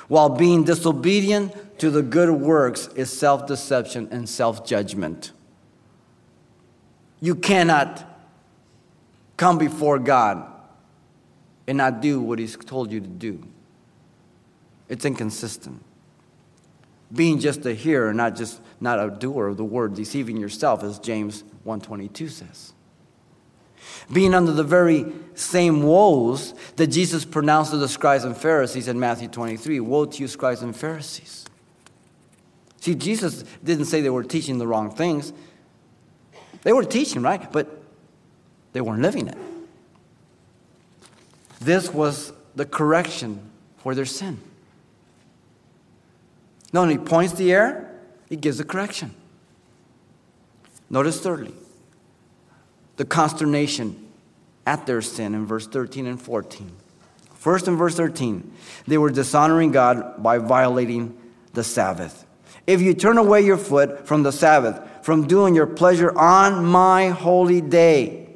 while 0.07 0.29
being 0.29 0.63
disobedient 0.63 1.79
to 1.79 1.89
the 1.89 2.01
good 2.01 2.29
works, 2.29 2.87
is 2.95 3.11
self 3.11 3.47
deception 3.47 4.07
and 4.11 4.27
self 4.27 4.65
judgment. 4.65 5.31
You 7.21 7.35
cannot 7.35 8.05
come 9.37 9.57
before 9.57 9.99
God 9.99 10.45
and 11.67 11.77
not 11.77 12.01
do 12.01 12.19
what 12.21 12.39
He's 12.39 12.55
told 12.55 12.91
you 12.91 12.99
to 12.99 13.07
do. 13.07 13.45
It's 14.87 15.05
inconsistent. 15.05 15.83
Being 17.13 17.39
just 17.39 17.65
a 17.65 17.73
hearer, 17.73 18.13
not 18.13 18.35
just 18.35 18.61
not 18.79 18.99
a 18.99 19.09
doer 19.09 19.47
of 19.47 19.57
the 19.57 19.63
word, 19.63 19.95
deceiving 19.95 20.37
yourself, 20.37 20.83
as 20.83 20.99
James 20.99 21.43
122 21.63 22.29
says. 22.29 22.73
Being 24.11 24.33
under 24.33 24.51
the 24.51 24.63
very 24.63 25.05
same 25.35 25.83
woes 25.83 26.53
that 26.75 26.87
Jesus 26.87 27.25
pronounced 27.25 27.71
to 27.71 27.77
the 27.77 27.87
scribes 27.87 28.23
and 28.23 28.35
Pharisees 28.35 28.87
in 28.87 28.99
Matthew 28.99 29.27
23 29.27 29.79
Woe 29.79 30.05
to 30.05 30.17
you, 30.21 30.27
scribes 30.27 30.61
and 30.61 30.75
Pharisees. 30.75 31.45
See, 32.81 32.95
Jesus 32.95 33.43
didn't 33.63 33.85
say 33.85 34.01
they 34.01 34.09
were 34.09 34.23
teaching 34.23 34.57
the 34.57 34.67
wrong 34.67 34.91
things. 34.91 35.33
They 36.63 36.73
were 36.73 36.83
teaching, 36.83 37.21
right? 37.21 37.51
But 37.51 37.67
they 38.73 38.81
weren't 38.81 39.01
living 39.01 39.27
it. 39.27 39.37
This 41.59 41.93
was 41.93 42.31
the 42.55 42.65
correction 42.65 43.49
for 43.77 43.95
their 43.95 44.05
sin. 44.05 44.39
Not 46.71 46.83
only 46.83 46.97
points 46.97 47.33
the 47.33 47.51
error, 47.51 47.89
he 48.27 48.35
gives 48.35 48.59
a 48.59 48.63
correction. 48.63 49.13
Notice 50.89 51.19
thirdly, 51.19 51.53
the 52.97 53.05
consternation 53.05 54.07
at 54.65 54.85
their 54.85 55.01
sin 55.01 55.33
in 55.33 55.45
verse 55.45 55.67
13 55.67 56.05
and 56.05 56.21
14. 56.21 56.71
First, 57.35 57.67
in 57.67 57.77
verse 57.77 57.95
13, 57.95 58.51
they 58.87 58.97
were 58.97 59.09
dishonoring 59.09 59.71
God 59.71 60.21
by 60.21 60.37
violating 60.37 61.17
the 61.53 61.63
Sabbath. 61.63 62.25
If 62.67 62.81
you 62.81 62.93
turn 62.93 63.17
away 63.17 63.41
your 63.41 63.57
foot 63.57 64.05
from 64.05 64.23
the 64.23 64.31
Sabbath, 64.31 64.79
from 65.01 65.27
doing 65.27 65.55
your 65.55 65.67
pleasure 65.67 66.17
on 66.17 66.65
my 66.65 67.09
holy 67.09 67.61
day, 67.61 68.29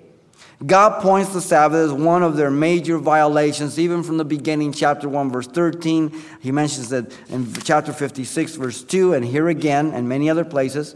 God 0.65 1.01
points 1.01 1.33
the 1.33 1.41
Sabbath 1.41 1.91
as 1.91 1.91
one 1.91 2.23
of 2.23 2.37
their 2.37 2.51
major 2.51 2.97
violations, 2.97 3.77
even 3.77 4.01
from 4.01 4.17
the 4.17 4.23
beginning, 4.25 4.71
chapter 4.71 5.09
1, 5.09 5.29
verse 5.29 5.47
13. 5.47 6.13
He 6.39 6.51
mentions 6.51 6.89
that 6.89 7.11
in 7.29 7.51
chapter 7.53 7.91
56, 7.91 8.55
verse 8.55 8.81
2, 8.83 9.13
and 9.13 9.25
here 9.25 9.49
again, 9.49 9.91
and 9.91 10.07
many 10.07 10.29
other 10.29 10.45
places. 10.45 10.95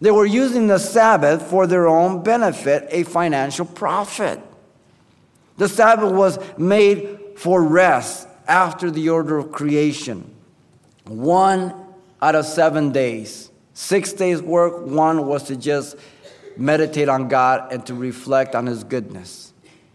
They 0.00 0.10
were 0.10 0.26
using 0.26 0.68
the 0.68 0.78
Sabbath 0.78 1.42
for 1.42 1.66
their 1.66 1.88
own 1.88 2.22
benefit, 2.22 2.86
a 2.90 3.02
financial 3.02 3.66
profit. 3.66 4.40
The 5.56 5.68
Sabbath 5.68 6.12
was 6.12 6.38
made 6.56 7.18
for 7.36 7.62
rest 7.62 8.28
after 8.46 8.90
the 8.90 9.10
order 9.10 9.36
of 9.36 9.52
creation. 9.52 10.32
One 11.06 11.74
out 12.22 12.34
of 12.34 12.46
seven 12.46 12.92
days. 12.92 13.49
Six 13.80 14.12
days' 14.12 14.42
work, 14.42 14.86
one 14.86 15.26
was 15.26 15.44
to 15.44 15.56
just 15.56 15.96
meditate 16.54 17.08
on 17.08 17.28
God 17.28 17.72
and 17.72 17.84
to 17.86 17.94
reflect 17.94 18.54
on 18.54 18.66
His 18.66 18.84
goodness. 18.84 19.54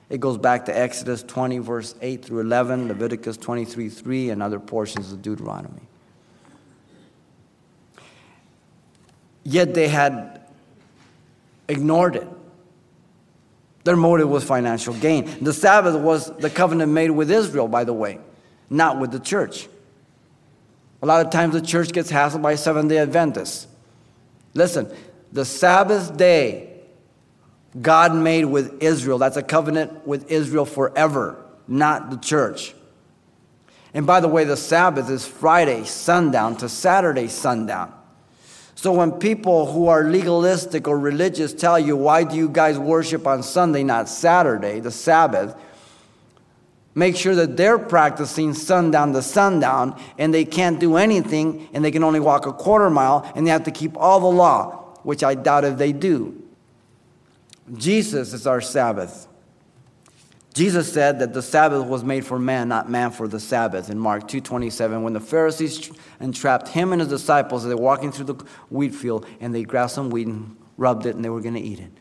It 0.09 0.19
goes 0.19 0.39
back 0.39 0.65
to 0.65 0.77
Exodus 0.77 1.21
20, 1.21 1.59
verse 1.59 1.93
8 2.01 2.25
through 2.25 2.39
11, 2.39 2.87
Leviticus 2.87 3.37
23, 3.37 3.89
3, 3.89 4.31
and 4.31 4.41
other 4.41 4.59
portions 4.59 5.13
of 5.13 5.21
Deuteronomy. 5.21 5.83
Yet 9.43 9.75
they 9.75 9.87
had 9.87 10.41
ignored 11.69 12.15
it. 12.15 12.27
Their 13.83 13.95
motive 13.95 14.29
was 14.29 14.43
financial 14.43 14.95
gain. 14.95 15.31
The 15.43 15.53
Sabbath 15.53 15.95
was 15.95 16.35
the 16.37 16.49
covenant 16.49 16.91
made 16.91 17.11
with 17.11 17.29
Israel, 17.29 17.67
by 17.67 17.83
the 17.83 17.93
way, 17.93 18.17
not 18.67 18.99
with 18.99 19.11
the 19.11 19.19
church. 19.19 19.67
A 21.03 21.05
lot 21.05 21.23
of 21.23 21.31
times 21.31 21.53
the 21.53 21.61
church 21.61 21.91
gets 21.91 22.11
hassled 22.11 22.41
by 22.41 22.55
Seventh 22.55 22.89
day 22.89 22.97
Adventists. 22.97 23.67
Listen, 24.55 24.91
the 25.31 25.45
Sabbath 25.45 26.17
day 26.17 26.71
God 27.79 28.15
made 28.15 28.45
with 28.45 28.81
Israel, 28.81 29.17
that's 29.19 29.37
a 29.37 29.43
covenant 29.43 30.07
with 30.07 30.31
Israel 30.31 30.65
forever, 30.65 31.45
not 31.67 32.09
the 32.09 32.17
church. 32.17 32.73
And 33.93 34.07
by 34.07 34.21
the 34.21 34.27
way, 34.27 34.45
the 34.45 34.57
Sabbath 34.57 35.09
is 35.09 35.27
Friday 35.27 35.83
sundown 35.83 36.55
to 36.57 36.69
Saturday 36.69 37.27
sundown. 37.27 37.93
So 38.75 38.91
when 38.91 39.13
people 39.13 39.71
who 39.71 39.87
are 39.87 40.03
legalistic 40.03 40.87
or 40.87 40.99
religious 40.99 41.53
tell 41.53 41.79
you, 41.79 41.95
why 41.95 42.23
do 42.23 42.35
you 42.35 42.49
guys 42.49 42.77
worship 42.77 43.25
on 43.25 43.43
Sunday, 43.43 43.83
not 43.83 44.09
Saturday, 44.09 44.79
the 44.79 44.91
Sabbath? 44.91 45.55
Make 46.97 47.17
sure 47.17 47.35
that 47.35 47.57
they're 47.57 47.77
practicing 47.77 48.53
sundown 48.53 49.11
to 49.13 49.21
sundown 49.21 50.01
and 50.17 50.33
they 50.33 50.45
can't 50.45 50.79
do 50.79 50.95
anything 50.95 51.67
and 51.73 51.83
they 51.83 51.91
can 51.91 52.05
only 52.05 52.21
walk 52.21 52.45
a 52.45 52.53
quarter 52.53 52.89
mile 52.89 53.29
and 53.35 53.45
they 53.45 53.51
have 53.51 53.65
to 53.65 53.71
keep 53.71 53.97
all 53.97 54.21
the 54.21 54.37
law, 54.37 54.97
which 55.03 55.21
I 55.21 55.35
doubt 55.35 55.65
if 55.65 55.77
they 55.77 55.91
do. 55.91 56.41
Jesus 57.75 58.33
is 58.33 58.47
our 58.47 58.61
Sabbath. 58.61 59.27
Jesus 60.53 60.93
said 60.93 61.19
that 61.19 61.33
the 61.33 61.41
Sabbath 61.41 61.85
was 61.85 62.05
made 62.05 62.25
for 62.25 62.39
man, 62.39 62.69
not 62.69 62.89
man 62.89 63.11
for 63.11 63.27
the 63.27 63.41
Sabbath. 63.41 63.89
In 63.89 63.99
Mark 63.99 64.25
2:27, 64.29 65.03
when 65.03 65.11
the 65.11 65.19
Pharisees 65.19 65.91
entrapped 66.21 66.69
him 66.69 66.93
and 66.93 67.01
his 67.01 67.09
disciples, 67.09 67.65
they 67.65 67.75
were 67.75 67.81
walking 67.81 68.09
through 68.09 68.25
the 68.25 68.45
wheat 68.69 68.95
field 68.95 69.25
and 69.41 69.53
they 69.53 69.63
grabbed 69.63 69.91
some 69.91 70.09
wheat 70.09 70.27
and 70.27 70.55
rubbed 70.77 71.05
it 71.05 71.15
and 71.15 71.25
they 71.25 71.29
were 71.29 71.41
going 71.41 71.55
to 71.55 71.59
eat 71.59 71.81
it. 71.81 71.91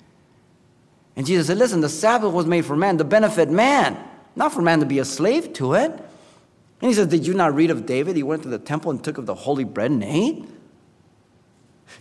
And 1.16 1.26
Jesus 1.26 1.48
said, 1.48 1.58
"Listen, 1.58 1.80
the 1.80 1.88
Sabbath 1.88 2.32
was 2.32 2.46
made 2.46 2.64
for 2.64 2.76
man 2.76 2.96
to 2.98 3.04
benefit 3.04 3.50
man, 3.50 3.96
not 4.36 4.52
for 4.52 4.62
man 4.62 4.80
to 4.80 4.86
be 4.86 4.98
a 4.98 5.04
slave 5.04 5.52
to 5.54 5.74
it." 5.74 5.90
And 5.90 6.88
he 6.90 6.94
says, 6.94 7.06
"Did 7.06 7.26
you 7.26 7.34
not 7.34 7.54
read 7.54 7.70
of 7.70 7.86
David? 7.86 8.16
He 8.16 8.22
went 8.22 8.42
to 8.42 8.48
the 8.48 8.58
temple 8.58 8.90
and 8.90 9.02
took 9.02 9.18
of 9.18 9.26
the 9.26 9.34
holy 9.34 9.64
bread 9.64 9.90
and 9.90 10.02
ate." 10.02 10.44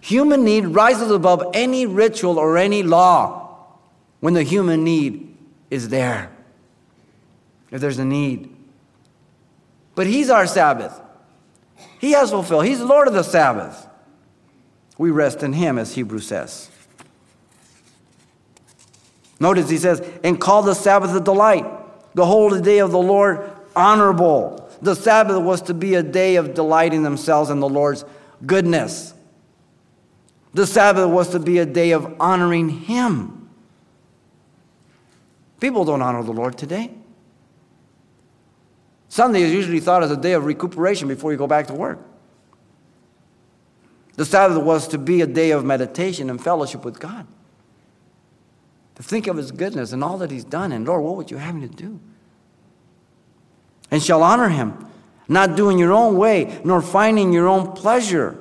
Human 0.02 0.43
need 0.43 0.67
rises 0.67 1.12
above 1.12 1.43
any 1.54 1.86
ritual 1.86 2.38
or 2.38 2.58
any 2.58 2.84
law 2.84 3.50
when 4.19 4.34
the 4.34 4.43
human 4.43 4.84
need 4.84 5.36
is 5.69 5.89
there 5.89 6.32
if 7.72 7.80
there's 7.80 8.00
a 8.00 8.06
need. 8.06 8.54
But 9.96 10.08
He's 10.08 10.30
our 10.30 10.48
Sabbath. 10.48 11.00
He 12.00 12.12
has 12.12 12.32
fulfilled. 12.32 12.65
He's 12.65 12.82
Lord 12.82 13.08
of 13.08 13.13
the 13.13 13.24
Sabbath. 13.24 13.88
We 14.98 15.12
rest 15.12 15.43
in 15.43 15.54
Him, 15.54 15.78
as 15.78 15.93
Hebrews 15.93 16.28
says. 16.28 16.69
Notice 19.39 19.69
he 19.69 19.78
says, 19.78 20.02
and 20.24 20.39
call 20.39 20.62
the 20.62 20.74
Sabbath 20.74 21.13
a 21.13 21.19
delight, 21.19 21.65
the 22.13 22.26
holy 22.26 22.62
day 22.62 22.80
of 22.80 22.91
the 22.91 22.99
Lord 22.99 23.52
honorable. 23.76 24.69
The 24.82 24.95
Sabbath 24.95 25.41
was 25.41 25.62
to 25.63 25.73
be 25.73 25.95
a 25.95 26.04
day 26.04 26.36
of 26.36 26.54
delighting 26.54 27.04
themselves 27.04 27.49
in 27.49 27.60
the 27.60 27.69
Lord's 27.69 28.06
goodness. 28.45 29.13
The 30.54 30.67
Sabbath 30.67 31.10
was 31.10 31.30
to 31.30 31.39
be 31.39 31.58
a 31.60 31.65
day 31.65 31.91
of 31.91 32.15
honoring 32.19 32.69
Him. 32.69 33.49
People 35.60 35.86
don't 35.86 36.02
honor 36.02 36.23
the 36.23 36.34
Lord 36.34 36.58
today. 36.58 36.91
Sunday 39.08 39.41
is 39.43 39.54
usually 39.54 39.80
thought 39.80 40.04
as 40.04 40.12
a 40.12 40.17
day 40.17 40.34
of 40.34 40.45
recuperation 40.45 41.08
before 41.08 41.32
you 41.32 41.38
go 41.38 41.47
back 41.47 41.67
to 41.67 41.73
work. 41.73 41.99
The 44.15 44.26
Sabbath 44.26 44.62
was 44.62 44.88
to 44.89 44.97
be 44.97 45.21
a 45.21 45.28
day 45.28 45.52
of 45.52 45.63
meditation 45.63 46.30
and 46.30 46.43
fellowship 46.43 46.84
with 46.84 46.99
God. 46.99 47.26
To 48.96 49.04
think 49.04 49.28
of 49.28 49.38
His 49.38 49.52
goodness 49.52 49.92
and 49.92 50.04
all 50.04 50.18
that 50.20 50.32
He's 50.32 50.44
done, 50.44 50.72
and 50.72 50.86
Lord, 50.86 51.04
what 51.04 51.16
would 51.16 51.32
you 51.32 51.38
have 51.38 51.56
me 51.56 51.68
to 51.68 51.74
do? 51.74 52.00
And 53.92 54.02
shall 54.02 54.24
honor 54.24 54.50
Him, 54.50 54.88
not 55.28 55.56
doing 55.56 55.78
your 55.78 55.94
own 55.94 56.18
way, 56.18 56.60
nor 56.64 56.82
finding 56.82 57.34
your 57.34 57.48
own 57.48 57.74
pleasure, 57.74 58.38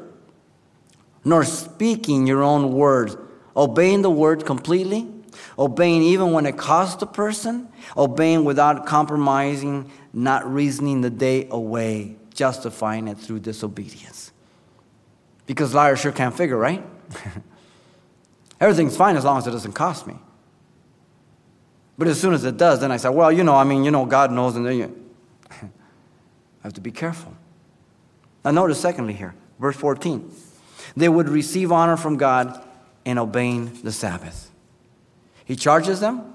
nor 1.25 1.45
speaking 1.45 2.27
your 2.27 2.43
own 2.43 2.73
words, 2.73 3.17
obeying 3.57 4.03
the 4.03 4.11
word 4.11 4.45
completely, 4.45 5.09
obeying 5.59 6.03
even 6.03 6.33
when 6.33 6.47
it 6.47 6.57
costs 6.57 6.97
the 6.97 7.07
person, 7.07 7.69
obeying 7.97 8.45
without 8.45 8.87
compromising 8.87 9.91
not 10.13 10.51
reasoning 10.53 11.01
the 11.01 11.11
day 11.11 11.49
away, 11.51 12.17
justifying 12.35 13.09
it 13.09 13.17
through 13.17 13.41
disobedience. 13.41 14.33
Because 15.47 15.75
liars 15.75 16.01
sure 16.01 16.13
can't 16.13 16.37
figure, 16.37 16.57
right? 16.57 16.85
Everything's 18.61 18.97
fine 18.97 19.17
as 19.17 19.25
long 19.25 19.39
as 19.39 19.47
it 19.47 19.51
doesn't 19.51 19.73
cost 19.73 20.07
me. 20.07 20.17
But 22.03 22.09
as 22.09 22.21
soon 22.21 22.35
as 22.35 22.43
it 22.43 22.57
does, 22.57 22.81
then 22.81 22.91
I 22.91 22.97
say, 22.97 23.11
well, 23.11 23.31
you 23.31 23.45
know, 23.45 23.55
I 23.55 23.63
mean, 23.63 23.85
you 23.85 23.93
know, 23.93 24.05
God 24.05 24.33
knows, 24.33 24.57
and 24.57 24.67
then 24.67 24.77
you 24.77 25.07
I 25.53 25.69
have 26.65 26.73
to 26.73 26.81
be 26.81 26.91
careful. 26.91 27.33
Now, 28.45 28.51
notice, 28.51 28.81
secondly, 28.81 29.13
here, 29.13 29.37
verse 29.61 29.77
14. 29.77 30.29
They 30.97 31.09
would 31.09 31.29
receive 31.29 31.71
honor 31.71 31.97
from 31.97 32.17
God 32.17 32.61
in 33.05 33.19
obeying 33.19 33.83
the 33.85 33.93
Sabbath. 33.93 34.51
He 35.45 35.55
charges 35.55 36.01
them, 36.01 36.35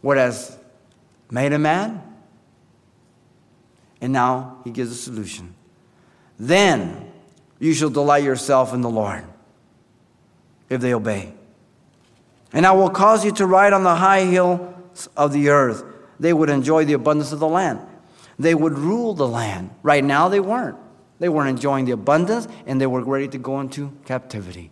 what 0.00 0.16
has 0.16 0.58
made 1.30 1.52
a 1.52 1.60
man, 1.60 2.02
and 4.00 4.12
now 4.12 4.58
he 4.64 4.72
gives 4.72 4.90
a 4.90 4.96
solution. 4.96 5.54
Then 6.40 7.12
you 7.60 7.72
shall 7.72 7.90
delight 7.90 8.24
yourself 8.24 8.74
in 8.74 8.80
the 8.80 8.90
Lord 8.90 9.22
if 10.68 10.80
they 10.80 10.92
obey. 10.92 11.34
And 12.52 12.66
I 12.66 12.72
will 12.72 12.90
cause 12.90 13.24
you 13.24 13.32
to 13.32 13.46
ride 13.46 13.72
on 13.72 13.82
the 13.82 13.94
high 13.94 14.24
hills 14.24 15.08
of 15.16 15.32
the 15.32 15.48
earth. 15.48 15.84
They 16.20 16.32
would 16.32 16.50
enjoy 16.50 16.84
the 16.84 16.92
abundance 16.92 17.32
of 17.32 17.40
the 17.40 17.48
land. 17.48 17.80
They 18.38 18.54
would 18.54 18.78
rule 18.78 19.14
the 19.14 19.26
land. 19.26 19.70
Right 19.82 20.04
now, 20.04 20.28
they 20.28 20.40
weren't. 20.40 20.76
They 21.18 21.28
weren't 21.28 21.50
enjoying 21.50 21.84
the 21.84 21.92
abundance, 21.92 22.48
and 22.66 22.80
they 22.80 22.86
were 22.86 23.02
ready 23.02 23.28
to 23.28 23.38
go 23.38 23.60
into 23.60 23.92
captivity. 24.04 24.70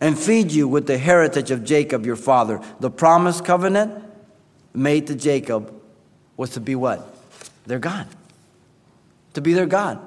And 0.00 0.18
feed 0.18 0.50
you 0.50 0.66
with 0.66 0.86
the 0.86 0.98
heritage 0.98 1.50
of 1.50 1.64
Jacob 1.64 2.04
your 2.06 2.16
father, 2.16 2.60
the 2.80 2.90
promised 2.90 3.44
covenant 3.44 4.04
made 4.74 5.06
to 5.08 5.14
Jacob 5.14 5.74
was 6.36 6.50
to 6.50 6.60
be 6.60 6.74
what? 6.74 7.14
Their 7.66 7.78
God. 7.78 8.06
To 9.34 9.40
be 9.40 9.52
their 9.52 9.66
God. 9.66 10.00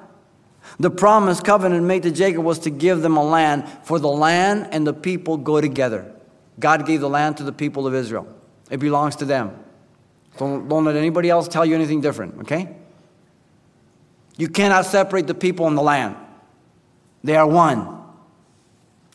The 0.79 0.89
promise 0.89 1.39
covenant 1.39 1.83
made 1.83 2.03
to 2.03 2.11
Jacob 2.11 2.43
was 2.43 2.59
to 2.59 2.69
give 2.69 3.01
them 3.01 3.17
a 3.17 3.23
land, 3.23 3.67
for 3.83 3.99
the 3.99 4.09
land 4.09 4.69
and 4.71 4.87
the 4.87 4.93
people 4.93 5.37
go 5.37 5.61
together. 5.61 6.11
God 6.59 6.85
gave 6.85 7.01
the 7.01 7.09
land 7.09 7.37
to 7.37 7.43
the 7.43 7.51
people 7.51 7.87
of 7.87 7.95
Israel, 7.95 8.27
it 8.69 8.77
belongs 8.77 9.15
to 9.17 9.25
them. 9.25 9.59
Don't, 10.37 10.67
don't 10.67 10.85
let 10.85 10.95
anybody 10.95 11.29
else 11.29 11.47
tell 11.47 11.65
you 11.65 11.75
anything 11.75 12.01
different, 12.01 12.41
okay? 12.41 12.75
You 14.35 14.47
cannot 14.47 14.85
separate 14.85 15.27
the 15.27 15.35
people 15.35 15.67
and 15.67 15.77
the 15.77 15.81
land, 15.81 16.15
they 17.23 17.35
are 17.35 17.47
one. 17.47 18.01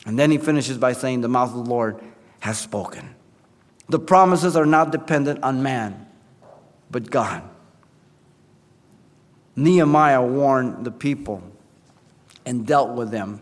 And 0.05 0.17
then 0.17 0.31
he 0.31 0.37
finishes 0.37 0.77
by 0.77 0.93
saying, 0.93 1.21
The 1.21 1.27
mouth 1.27 1.49
of 1.49 1.65
the 1.65 1.69
Lord 1.69 2.01
has 2.39 2.57
spoken. 2.57 3.15
The 3.89 3.99
promises 3.99 4.55
are 4.55 4.65
not 4.65 4.91
dependent 4.91 5.43
on 5.43 5.61
man, 5.61 6.07
but 6.89 7.09
God. 7.09 7.43
Nehemiah 9.55 10.21
warned 10.21 10.85
the 10.85 10.91
people 10.91 11.43
and 12.45 12.65
dealt 12.65 12.95
with 12.95 13.11
them 13.11 13.41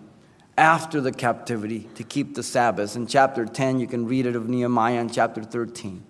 after 0.58 1.00
the 1.00 1.12
captivity 1.12 1.88
to 1.96 2.04
keep 2.04 2.36
the 2.36 2.44
Sabbath. 2.44 2.96
In 2.96 3.06
chapter 3.08 3.46
10, 3.46 3.80
you 3.80 3.88
can 3.88 4.08
read 4.08 4.26
it 4.26 4.36
of 4.36 4.50
Nehemiah 4.50 5.00
in 5.00 5.10
chapter 5.10 5.44
13. 5.44 6.04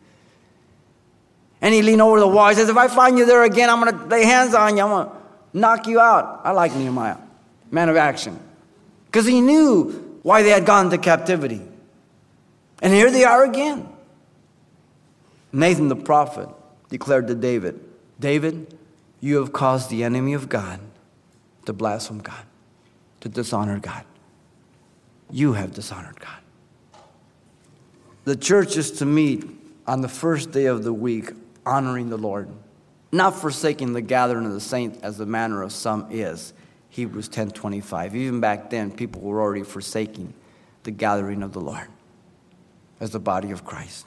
And 1.62 1.74
he 1.74 1.82
leaned 1.82 2.02
over 2.02 2.20
the 2.20 2.28
wall. 2.28 2.50
He 2.50 2.56
says, 2.56 2.70
If 2.70 2.78
I 2.78 2.88
find 2.88 3.18
you 3.18 3.26
there 3.26 3.44
again, 3.44 3.70
I'm 3.70 3.82
going 3.82 3.98
to 3.98 4.06
lay 4.06 4.26
hands 4.26 4.54
on 4.54 4.78
you. 4.78 4.84
I'm 4.84 4.90
going 4.90 5.08
to 5.08 5.16
knock 5.58 5.88
you 5.88 6.00
out. 6.00 6.42
I 6.44 6.52
like 6.52 6.74
Nehemiah, 6.74 7.18
man 7.72 7.90
of 7.90 7.98
action. 7.98 8.40
Because 9.06 9.26
he 9.26 9.42
knew 9.42 10.20
why 10.24 10.44
they 10.44 10.50
had 10.50 10.66
gone 10.66 10.86
into 10.86 10.98
captivity. 10.98 11.62
And 12.82 12.94
here 12.94 13.12
they 13.12 13.24
are 13.24 13.44
again. 13.44 13.90
Nathan 15.52 15.88
the 15.88 15.96
prophet 15.96 16.50
declared 16.90 17.28
to 17.28 17.36
David, 17.36 17.80
David, 18.20 18.78
you 19.20 19.38
have 19.38 19.52
caused 19.52 19.90
the 19.90 20.04
enemy 20.04 20.34
of 20.34 20.48
God 20.48 20.80
to 21.66 21.74
blaspheme 21.74 22.20
God, 22.20 22.46
to 23.22 23.30
dishonor 23.30 23.80
God. 23.80 24.06
You 25.30 25.54
have 25.54 25.74
dishonored 25.74 26.20
God. 26.20 26.40
The 28.24 28.36
church 28.36 28.78
is 28.78 28.92
to 28.94 29.06
meet 29.06 29.46
on 29.86 30.02
the 30.02 30.10
first 30.10 30.52
day 30.52 30.66
of 30.66 30.84
the 30.84 30.94
week, 30.94 31.32
honoring 31.66 32.10
the 32.10 32.18
Lord, 32.18 32.50
not 33.12 33.36
forsaking 33.36 33.94
the 33.94 34.02
gathering 34.02 34.46
of 34.46 34.54
the 34.54 34.60
saints 34.60 35.00
as 35.02 35.18
the 35.18 35.26
manner 35.26 35.62
of 35.62 35.72
some 35.72 36.08
is. 36.10 36.54
Hebrews 36.90 37.30
10:25. 37.30 38.16
Even 38.16 38.40
back 38.40 38.70
then, 38.70 38.92
people 38.92 39.22
were 39.22 39.42
already 39.42 39.64
forsaking 39.64 40.34
the 40.84 40.92
gathering 40.92 41.44
of 41.44 41.54
the 41.54 41.62
Lord 41.62 41.88
as 43.00 43.12
the 43.12 43.20
body 43.20 43.52
of 43.52 43.64
Christ. 43.64 44.06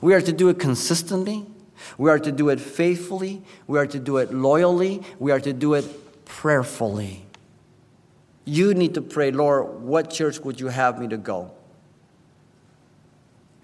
We 0.00 0.14
are 0.14 0.20
to 0.20 0.32
do 0.32 0.48
it 0.48 0.58
consistently. 0.58 1.46
We 1.98 2.10
are 2.10 2.18
to 2.18 2.32
do 2.32 2.48
it 2.50 2.60
faithfully. 2.60 3.42
We 3.66 3.78
are 3.78 3.86
to 3.86 3.98
do 3.98 4.18
it 4.18 4.32
loyally. 4.32 5.02
We 5.18 5.32
are 5.32 5.40
to 5.40 5.52
do 5.52 5.74
it 5.74 6.24
prayerfully. 6.24 7.23
You 8.44 8.74
need 8.74 8.94
to 8.94 9.02
pray, 9.02 9.30
Lord, 9.30 9.82
what 9.82 10.10
church 10.10 10.40
would 10.40 10.60
you 10.60 10.68
have 10.68 10.98
me 10.98 11.08
to 11.08 11.16
go? 11.16 11.50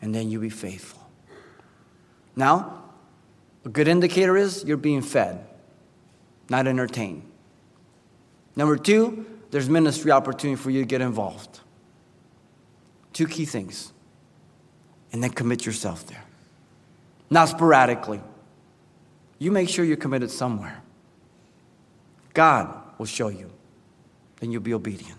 And 0.01 0.14
then 0.14 0.31
you 0.31 0.40
be 0.40 0.49
faithful. 0.49 1.07
Now, 2.35 2.85
a 3.64 3.69
good 3.69 3.88
indicator 3.88 4.37
is 4.37 4.64
you're 4.64 4.79
being 4.79 5.03
fed, 5.03 5.47
not 6.49 6.66
entertained. 6.66 7.23
Number 8.57 8.77
two, 8.77 9.27
there's 9.51 9.69
ministry 9.69 10.11
opportunity 10.11 10.61
for 10.61 10.71
you 10.71 10.81
to 10.81 10.87
get 10.87 11.03
involved. 11.03 11.61
Two 13.12 13.27
key 13.27 13.45
things. 13.45 13.93
And 15.12 15.23
then 15.23 15.31
commit 15.31 15.66
yourself 15.66 16.07
there. 16.07 16.25
Not 17.29 17.49
sporadically. 17.49 18.21
You 19.38 19.51
make 19.51 19.69
sure 19.69 19.85
you're 19.85 19.97
committed 19.97 20.31
somewhere. 20.31 20.83
God 22.33 22.73
will 22.99 23.07
show 23.07 23.29
you 23.29 23.51
then 24.40 24.50
you'll 24.50 24.62
be 24.62 24.74
obedient. 24.74 25.18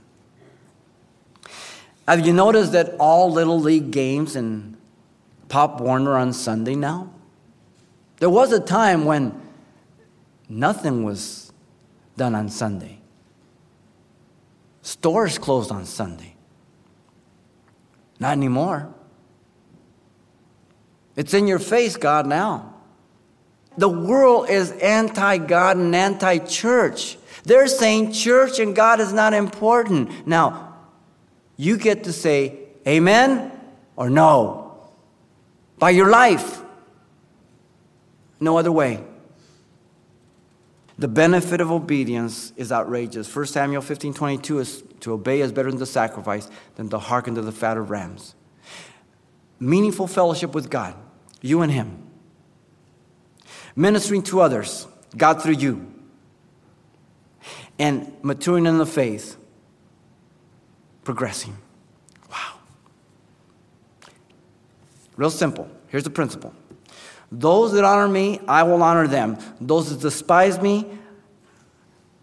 Have 2.08 2.26
you 2.26 2.34
noticed 2.34 2.74
that 2.74 2.96
all 3.00 3.32
Little 3.32 3.60
League 3.60 3.92
games 3.92 4.36
and 4.36 4.76
Pop 5.48 5.80
Warner 5.80 6.18
on 6.18 6.34
Sunday 6.34 6.76
now? 6.76 7.14
There 8.18 8.30
was 8.30 8.52
a 8.52 8.60
time 8.60 9.06
when 9.06 9.40
nothing 10.50 11.04
was 11.04 11.54
done 12.18 12.36
on 12.36 12.50
Sunday. 12.50 13.00
Stores 14.82 15.38
closed 15.38 15.72
on 15.72 15.86
Sunday. 15.86 16.36
Not 18.20 18.34
anymore. 18.34 18.94
It's 21.16 21.34
in 21.34 21.48
your 21.48 21.60
face, 21.60 21.98
God, 21.98 22.26
now. 22.26 22.71
The 23.78 23.90
world 23.90 24.50
is 24.50 24.72
anti 24.72 25.38
God 25.38 25.78
and 25.78 25.96
anti 25.96 26.40
church. 26.40 27.18
They're 27.44 27.68
saying 27.68 28.12
church 28.12 28.60
and 28.60 28.76
God 28.76 29.00
is 29.00 29.14
not 29.14 29.34
important. 29.34 30.28
Now, 30.28 30.76
you 31.58 31.78
get 31.78 32.04
to 32.04 32.14
say 32.14 32.60
amen 32.88 33.52
or 33.96 34.10
no 34.10 34.92
by 35.80 35.92
your 35.92 36.10
life. 36.10 36.62
No 38.40 38.58
other 38.58 38.72
way. 38.72 39.04
The 40.98 41.08
benefit 41.08 41.62
of 41.62 41.72
obedience 41.72 42.54
is 42.58 42.72
outrageous. 42.72 43.34
1 43.34 43.46
Samuel 43.48 43.82
15 43.82 44.14
22 44.14 44.60
is 44.60 44.84
to 45.00 45.14
obey 45.14 45.42
is 45.42 45.52
better 45.52 45.72
than 45.72 45.80
the 45.80 45.86
sacrifice 45.86 46.48
than 46.76 46.90
to 46.90 47.00
hearken 47.00 47.34
to 47.36 47.42
the 47.42 47.52
fat 47.52 47.78
of 47.78 47.90
rams. 47.90 48.36
Meaningful 49.60 50.08
fellowship 50.08 50.54
with 50.54 50.70
God, 50.70 50.96
you 51.42 51.62
and 51.62 51.72
Him. 51.72 52.01
Ministering 53.76 54.24
to 54.24 54.42
others, 54.42 54.88
God 55.16 55.42
through 55.42 55.54
you 55.54 55.92
and 57.80 58.14
maturing 58.22 58.68
in 58.68 58.78
the 58.78 58.86
faith, 58.86 59.38
progressing. 61.04 61.58
Wow. 62.30 62.60
Real 65.16 65.32
simple. 65.32 65.68
Here's 65.88 66.04
the 66.04 66.12
principle 66.12 66.54
Those 67.32 67.72
that 67.74 67.84
honor 67.84 68.08
me, 68.08 68.40
I 68.48 68.64
will 68.64 68.84
honor 68.84 69.08
them. 69.08 69.38
Those 69.60 69.90
that 69.90 70.00
despise 70.00 70.62
me 70.62 70.86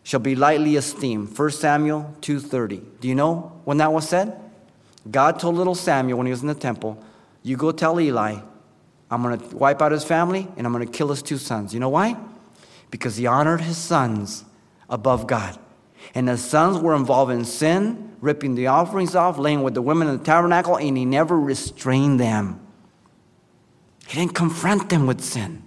shall 0.05 0.21
be 0.21 0.37
lightly 0.37 0.77
esteemed. 0.77 1.37
1 1.37 1.51
Samuel 1.51 2.15
2:30. 2.21 2.83
Do 3.01 3.09
you 3.09 3.17
know 3.17 3.53
when 3.65 3.79
that 3.79 3.93
was 3.93 4.09
said? 4.09 4.41
God 5.11 5.41
told 5.41 5.57
little 5.57 5.75
Samuel 5.75 6.19
when 6.19 6.27
he 6.27 6.31
was 6.31 6.43
in 6.43 6.49
the 6.49 6.55
temple, 6.55 7.03
"You 7.43 7.57
go 7.57 7.73
tell 7.73 7.99
Eli, 7.99 8.37
I'm 9.11 9.23
going 9.23 9.39
to 9.39 9.57
wipe 9.57 9.81
out 9.81 9.93
his 9.93 10.05
family 10.05 10.49
and 10.57 10.67
I'm 10.67 10.73
going 10.73 10.87
to 10.87 10.93
kill 10.93 11.09
his 11.09 11.23
two 11.23 11.39
sons." 11.39 11.73
You 11.75 11.81
know 11.81 11.89
why? 11.89 12.17
Because 12.91 13.17
he 13.17 13.27
honored 13.27 13.61
his 13.61 13.77
sons 13.77 14.45
above 14.89 15.27
God. 15.27 15.59
And 16.15 16.29
his 16.29 16.43
sons 16.43 16.79
were 16.79 16.95
involved 16.95 17.33
in 17.33 17.45
sin, 17.45 18.17
ripping 18.21 18.55
the 18.55 18.69
offerings 18.69 19.15
off, 19.15 19.39
laying 19.39 19.63
with 19.63 19.75
the 19.75 19.83
women 19.83 20.09
in 20.09 20.19
the 20.19 20.25
tabernacle, 20.25 20.77
and 20.77 20.97
he 20.97 21.05
never 21.05 21.39
restrained 21.39 22.19
them. 22.19 22.61
He 24.07 24.19
didn't 24.19 24.35
confront 24.35 24.89
them 24.89 25.07
with 25.07 25.21
sin. 25.21 25.63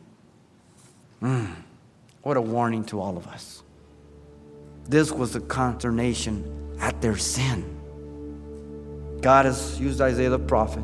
Mm, 1.22 1.54
what 2.24 2.38
a 2.38 2.42
warning 2.42 2.84
to 2.86 3.00
all 3.00 3.18
of 3.18 3.28
us. 3.28 3.62
This 4.90 5.12
was 5.12 5.34
the 5.34 5.42
consternation 5.42 6.76
at 6.80 7.00
their 7.02 7.18
sin. 7.18 7.78
God 9.22 9.46
has 9.46 9.80
used 9.80 10.02
Isaiah 10.02 10.32
the 10.32 10.40
prophet 10.40 10.84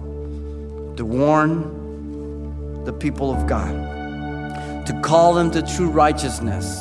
to 0.98 1.04
warn 1.04 1.77
the 2.88 2.94
people 2.94 3.32
of 3.34 3.46
God, 3.48 4.86
to 4.86 4.98
call 5.02 5.34
them 5.34 5.52
to 5.52 5.62
true 5.62 5.90
righteousness 5.90 6.80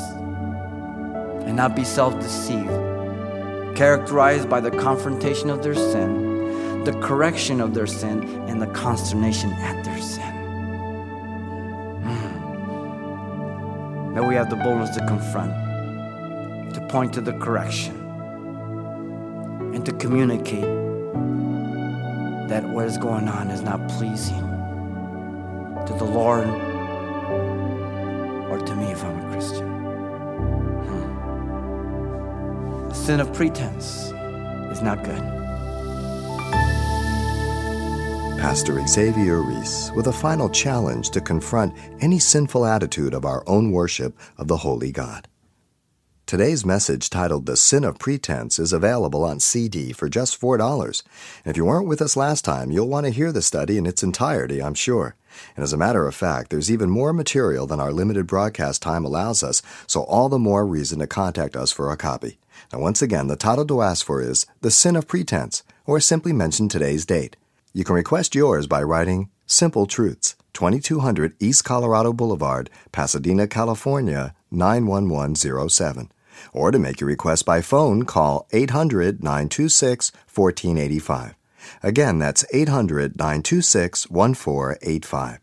and 1.45 1.57
not 1.57 1.75
be 1.75 1.83
self 1.83 2.17
deceived, 2.21 2.69
characterized 3.75 4.49
by 4.49 4.61
the 4.61 4.71
confrontation 4.71 5.49
of 5.49 5.63
their 5.63 5.75
sin, 5.75 6.85
the 6.85 6.93
correction 7.01 7.59
of 7.59 7.73
their 7.73 7.87
sin, 7.87 8.23
and 8.47 8.61
the 8.61 8.67
consternation 8.67 9.51
at 9.51 9.83
their 9.83 10.01
sin. 10.01 10.33
Mm. 12.05 14.15
That 14.15 14.25
we 14.25 14.35
have 14.35 14.49
the 14.49 14.55
boldness 14.55 14.95
to 14.95 15.05
confront, 15.07 15.51
to 16.73 16.79
point 16.87 17.11
to 17.15 17.21
the 17.21 17.33
correction, 17.33 17.97
and 19.75 19.85
to 19.85 19.91
communicate 19.91 20.63
that 22.49 22.63
what 22.69 22.85
is 22.85 22.97
going 22.97 23.27
on 23.27 23.49
is 23.49 23.61
not 23.61 23.85
pleasing 23.89 24.46
to 25.87 25.93
the 25.93 26.05
Lord 26.05 26.47
or 28.49 28.59
to 28.59 28.75
me 28.75 28.91
if 28.91 29.03
I'm 29.03 29.19
a 29.19 29.31
Christian. 29.31 29.67
Hmm. 30.85 32.89
The 32.89 32.95
sin 32.95 33.19
of 33.19 33.33
pretense 33.33 34.11
is 34.71 34.81
not 34.81 35.03
good. 35.03 35.21
Pastor 38.39 38.85
Xavier 38.85 39.41
Reese 39.41 39.91
with 39.95 40.07
a 40.07 40.13
final 40.13 40.49
challenge 40.49 41.09
to 41.11 41.21
confront 41.21 41.73
any 42.01 42.19
sinful 42.19 42.65
attitude 42.65 43.13
of 43.13 43.25
our 43.25 43.43
own 43.47 43.71
worship 43.71 44.17
of 44.37 44.47
the 44.47 44.57
Holy 44.57 44.91
God. 44.91 45.27
Today's 46.27 46.65
message, 46.65 47.09
titled 47.09 47.45
The 47.45 47.55
Sin 47.55 47.85
of 47.85 47.99
Pretense, 47.99 48.59
is 48.59 48.73
available 48.73 49.23
on 49.23 49.39
CD 49.39 49.93
for 49.93 50.09
just 50.09 50.37
$4. 50.41 51.01
And 51.45 51.49
if 51.49 51.55
you 51.55 51.63
weren't 51.63 51.87
with 51.87 52.01
us 52.01 52.17
last 52.17 52.43
time, 52.43 52.69
you'll 52.69 52.89
want 52.89 53.05
to 53.05 53.13
hear 53.13 53.31
the 53.31 53.41
study 53.41 53.77
in 53.77 53.85
its 53.85 54.03
entirety, 54.03 54.61
I'm 54.61 54.73
sure. 54.73 55.15
And 55.55 55.63
as 55.63 55.71
a 55.71 55.77
matter 55.77 56.05
of 56.05 56.13
fact, 56.13 56.49
there's 56.49 56.69
even 56.69 56.89
more 56.89 57.13
material 57.13 57.65
than 57.65 57.79
our 57.79 57.93
limited 57.93 58.27
broadcast 58.27 58.81
time 58.81 59.05
allows 59.05 59.41
us, 59.41 59.61
so 59.87 60.01
all 60.01 60.27
the 60.27 60.37
more 60.37 60.67
reason 60.67 60.99
to 60.99 61.07
contact 61.07 61.55
us 61.55 61.71
for 61.71 61.89
a 61.89 61.95
copy. 61.95 62.39
Now, 62.73 62.79
once 62.79 63.01
again, 63.01 63.27
the 63.27 63.37
title 63.37 63.65
to 63.65 63.81
ask 63.81 64.05
for 64.05 64.21
is 64.21 64.45
The 64.59 64.69
Sin 64.69 64.97
of 64.97 65.07
Pretense, 65.07 65.63
or 65.85 66.01
simply 66.01 66.33
mention 66.33 66.67
today's 66.67 67.05
date. 67.05 67.37
You 67.71 67.85
can 67.85 67.95
request 67.95 68.35
yours 68.35 68.67
by 68.67 68.83
writing 68.83 69.29
Simple 69.45 69.85
Truths, 69.85 70.35
2200 70.51 71.35
East 71.39 71.63
Colorado 71.63 72.11
Boulevard, 72.11 72.69
Pasadena, 72.91 73.47
California, 73.47 74.35
91107. 74.51 76.11
Or 76.53 76.71
to 76.71 76.79
make 76.79 76.99
your 76.99 77.07
request 77.07 77.45
by 77.45 77.61
phone, 77.61 78.03
call 78.03 78.47
800 78.51 79.23
926 79.23 80.11
1485. 80.33 81.35
Again, 81.83 82.19
that's 82.19 82.45
800 82.53 83.17
926 83.17 84.09
1485. 84.09 85.39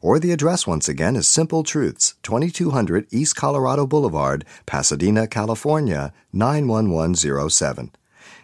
Or 0.00 0.18
the 0.18 0.32
address 0.32 0.66
once 0.66 0.88
again 0.88 1.16
is 1.16 1.28
Simple 1.28 1.62
Truths, 1.62 2.14
2200 2.22 3.06
East 3.10 3.36
Colorado 3.36 3.86
Boulevard, 3.86 4.44
Pasadena, 4.66 5.26
California, 5.26 6.12
91107. 6.32 7.90